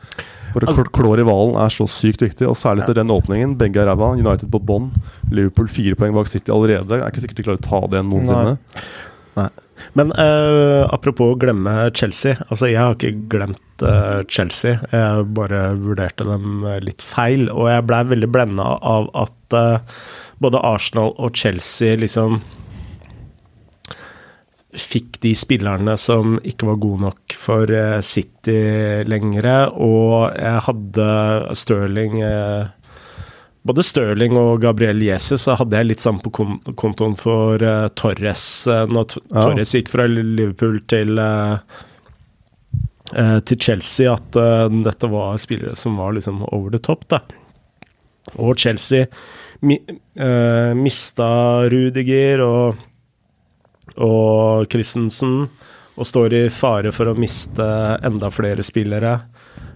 [0.54, 3.56] For Altså- altså, klå rivalen er så sykt viktig, og særlig til den åpningen.
[3.58, 4.12] Begge er ræva.
[4.14, 4.90] United på bånn.
[5.30, 6.86] Liverpool fire poeng bak City allerede.
[6.86, 8.58] Det er ikke sikkert de klarer å ta det noensinne.
[9.98, 12.38] Men uh, apropos å glemme Chelsea.
[12.48, 14.78] Altså, jeg har ikke glemt uh, Chelsea.
[14.92, 17.48] Jeg bare vurderte dem eh, litt feil.
[17.50, 20.04] Og jeg blei veldig blenda av at uh,
[20.38, 22.40] både Arsenal og Chelsea liksom
[24.78, 29.48] fikk de spillerne som ikke var gode nok for eh, City lenger.
[29.74, 31.08] Og jeg hadde
[31.58, 32.72] Stirling eh,
[33.64, 38.44] både Stirling og Gabriel Jesus hadde jeg litt sammen på kon kontoen for uh, Torres.
[38.68, 39.46] Uh, når Ja.
[39.46, 41.58] Torres gikk fra Liverpool til, eh,
[43.48, 44.36] til Chelsea, at
[44.84, 47.08] dette var spillere som var liksom over the top.
[47.08, 47.20] da.
[48.36, 49.06] Og Chelsea
[49.60, 49.78] mi
[50.76, 52.76] mista Rudiger og,
[53.96, 55.48] og Christensen,
[55.94, 57.64] og står i fare for å miste
[58.04, 59.18] enda flere spillere.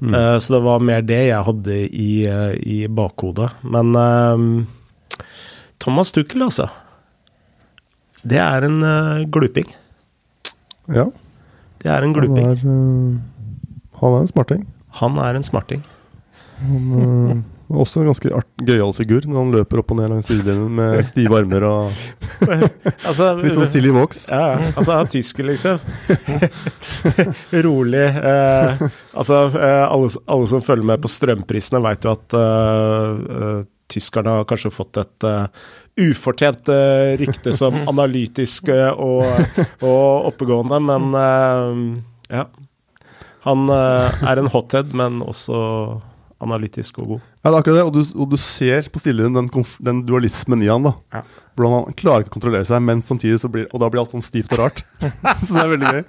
[0.02, 0.14] Mm.
[0.14, 3.52] Uh, så det var mer det jeg hadde i, uh, i bakhodet.
[3.62, 5.22] Men uh,
[5.82, 6.68] Thomas Tuchel, altså.
[8.28, 8.80] Det er en
[9.30, 9.68] gluping.
[10.88, 11.04] Ja,
[11.78, 12.46] Det er en han gluping.
[12.48, 13.20] er, eh,
[14.00, 14.66] han er en smarting.
[14.98, 15.82] Han er en smarting.
[16.64, 18.30] Han, også en ganske
[18.64, 21.98] gøyal figur når han løper opp og ned langs sidelinjen med stive armer og
[23.08, 24.26] Altså, litt sånn silly walks.
[24.32, 25.80] Ja, altså han er tysker, liksom.
[27.64, 28.04] Rolig.
[28.04, 33.60] Eh, altså, eh, alle, alle som følger med på strømprisene, veit jo at eh, eh,
[33.88, 35.46] tyskerne har kanskje fått et eh,
[36.08, 36.68] ufortjent
[37.18, 39.24] rykte som analytiske og,
[39.82, 41.16] og oppegående, men
[42.30, 42.44] ja.
[43.48, 45.58] Han er en hothead, men også
[46.40, 47.20] analytisk og god.
[47.42, 49.48] Ja, det er akkurat det, og du, og du ser på stilleren den,
[49.88, 50.86] den dualismen i han.
[50.86, 51.22] da Ja.
[51.58, 54.12] Hvordan han klarer ikke å kontrollere seg, men samtidig så blir Og da blir alt
[54.14, 54.78] sånn stivt og rart.
[55.42, 56.04] så det er veldig gøy.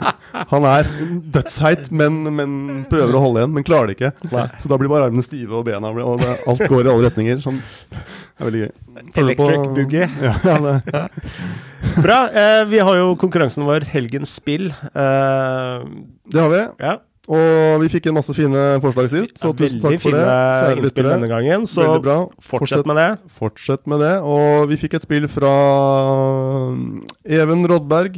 [0.52, 0.90] Han er
[1.34, 2.52] dødsheit, men, men
[2.92, 4.12] prøver å holde igjen, men klarer det ikke.
[4.30, 4.44] Nei.
[4.62, 7.42] Så da blir bare armene stive og bena Og det, alt går i alle retninger.
[7.42, 7.58] Sånn.
[7.90, 8.04] Det
[8.38, 8.72] er veldig gøy.
[9.18, 10.10] Følger på- Electric boogie.
[10.30, 11.04] Ja, ja, det,
[12.04, 12.20] Bra.
[12.30, 14.70] Eh, vi har jo konkurransen vår Helgens spill.
[14.70, 15.86] Eh,
[16.30, 16.66] det har vi.
[16.86, 16.98] ja.
[17.30, 20.24] Og vi fikk en masse fine forslag sist, så tusen takk for det.
[20.26, 22.24] Veldig fine innspill denne gangen, så bra.
[22.42, 23.10] fortsett med det.
[23.30, 24.16] Fortsett med det.
[24.26, 25.54] Og vi fikk et spill fra
[27.30, 28.18] Even Rodberg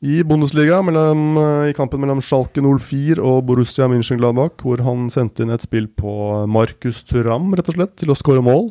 [0.00, 5.42] i Bundesliga, mellom, eh, i kampen mellom Schalke 04 og Borussia München-Gladbach, hvor han sendte
[5.42, 8.70] inn et spill på Markus Turam, rett og slett, til å skåre mål.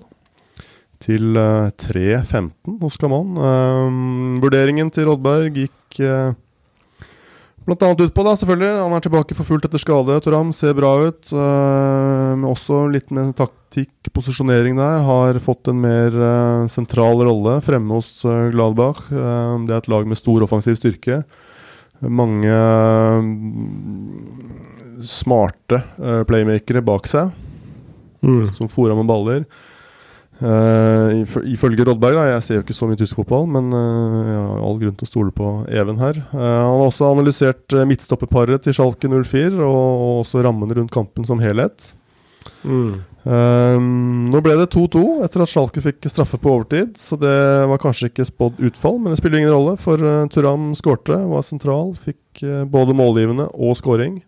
[1.03, 3.35] Til eh, 3-15 hos Kaman.
[3.37, 6.31] Um, vurderingen til Rodberg gikk uh,
[7.67, 8.69] Blant annet utpå, da, selvfølgelig.
[8.79, 10.15] Han er tilbake for fullt etter skade.
[10.23, 11.33] Toram ser bra ut.
[11.35, 15.01] eh, men også litt med taktikk, posisjonering der.
[15.03, 19.09] Har fått en mer eh, sentral rolle fremme hos eh, Gladbach.
[19.11, 21.25] Eh, det er et lag med stor offensiv styrke.
[22.07, 22.55] Mange
[23.27, 27.35] mm, smarte eh, playmakere bak seg
[28.57, 29.43] som fora med baller.
[30.37, 34.37] Uh, ifølge Rodberg, da, jeg ser jo ikke så mye tysk fotball, men uh, jeg
[34.37, 36.19] har all grunn til å stole på Even her.
[36.29, 41.25] Uh, han har også analysert midtstopperparet til Schalke 04, og, og også rammen rundt kampen
[41.25, 41.93] som helhet.
[42.63, 42.99] Mm.
[43.27, 47.33] Nå ble det 2-2 etter at Schalke fikk straffe på overtid, så det
[47.67, 49.99] var kanskje ikke spådd utfall, men det spiller ingen rolle, for
[50.31, 54.21] Turam skårte, var sentral, fikk både målgivende og skåring.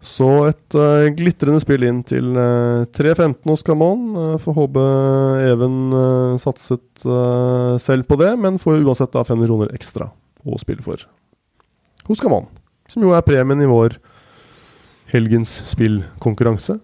[0.00, 4.04] Så et uh, glitrende spill inn til uh, 3-15 hos Camon.
[4.16, 4.84] Uh, får håpe
[5.50, 10.08] Even uh, satset eh, selv på det, men får uansett da 500 kroner ekstra
[10.44, 11.04] å spille for
[12.08, 12.48] hos Camon.
[12.88, 13.98] Som jo er premien i vår
[15.12, 16.78] helgens spillkonkurranse.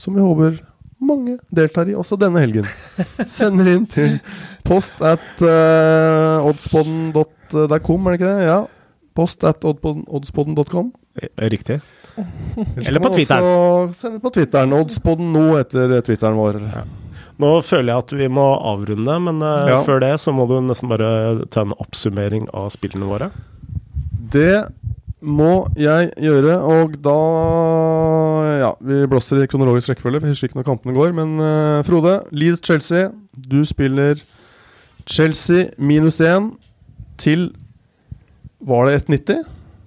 [0.00, 0.56] Som vi håper
[1.00, 2.68] mange deltar i også denne helgen.
[3.36, 4.16] Sender inn til
[4.66, 8.48] post at uh, oddspodden.com, er det ikke det?
[8.48, 8.62] Ja.
[9.16, 10.92] Post at oddspodden.com.
[11.52, 11.80] Riktig.
[12.86, 13.44] Eller på Twitteren.
[13.44, 14.72] Og send på Twitteren.
[14.76, 16.60] Oddspodden nå etter Twitteren vår.
[17.42, 19.80] Nå føler jeg at vi må avrunde, men uh, Ja.
[19.84, 23.28] før det så må du nesten bare ta en oppsummering av spillene våre.
[24.32, 24.64] Det
[25.26, 27.16] må jeg gjøre, og da
[28.62, 31.12] Ja, vi blåser i kronologisk rekkefølge, for jeg husker ikke når kampene går.
[31.16, 33.10] Men uh, Frode, Leeds-Chelsea.
[33.36, 34.16] Du spiller
[35.06, 36.48] Chelsea minus 1
[37.20, 37.50] til
[38.66, 39.44] Var det 1,90?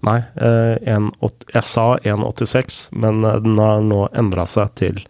[0.08, 5.02] Nei, eh, 1,8 jeg sa 1,86, men eh, den har nå endra seg til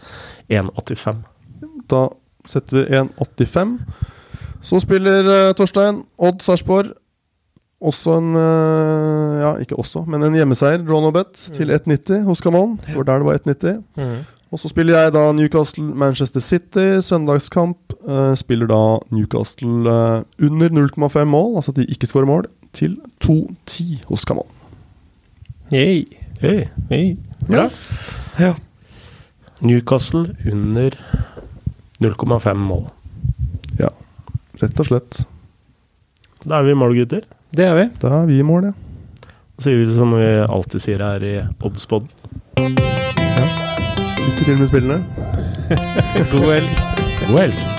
[0.50, 1.22] 1,85.
[1.92, 2.08] Da
[2.50, 3.76] setter vi 1,85.
[4.66, 6.96] Så spiller eh, Torstein Odd Sarpsborg.
[7.80, 12.42] Også en eh, Ja, ikke også, men en hjemmeseier, draw no bet, til 1,90 hos
[12.44, 12.76] Camon.
[12.84, 13.80] Det var der det var 1,90.
[13.96, 14.20] Mm.
[14.50, 17.94] Og så spiller jeg da Newcastle-Manchester City, søndagskamp.
[18.10, 22.98] eh, spiller da Newcastle eh, under 0,5 mål, altså at de ikke skårer mål, til
[23.24, 24.48] 2,10 hos Camon.
[25.72, 26.06] Yay.
[26.42, 27.18] Hey, Hey.
[27.48, 27.70] bra.
[28.40, 28.56] Ja.
[29.62, 30.92] Newcastle under
[32.00, 32.88] 0,5 mål.
[33.80, 33.90] Ja,
[34.62, 35.20] Rett og slett.
[36.46, 37.22] Da er vi i mål, gutter.
[37.56, 37.86] Det er vi.
[38.02, 38.72] Da er vi i mål, ja.
[39.60, 41.34] Da sier vi som vi alltid sier her i
[41.68, 42.08] Oddspod
[42.60, 45.02] Lykke til med spillene.
[46.32, 46.72] God helg.
[47.28, 47.79] God helg.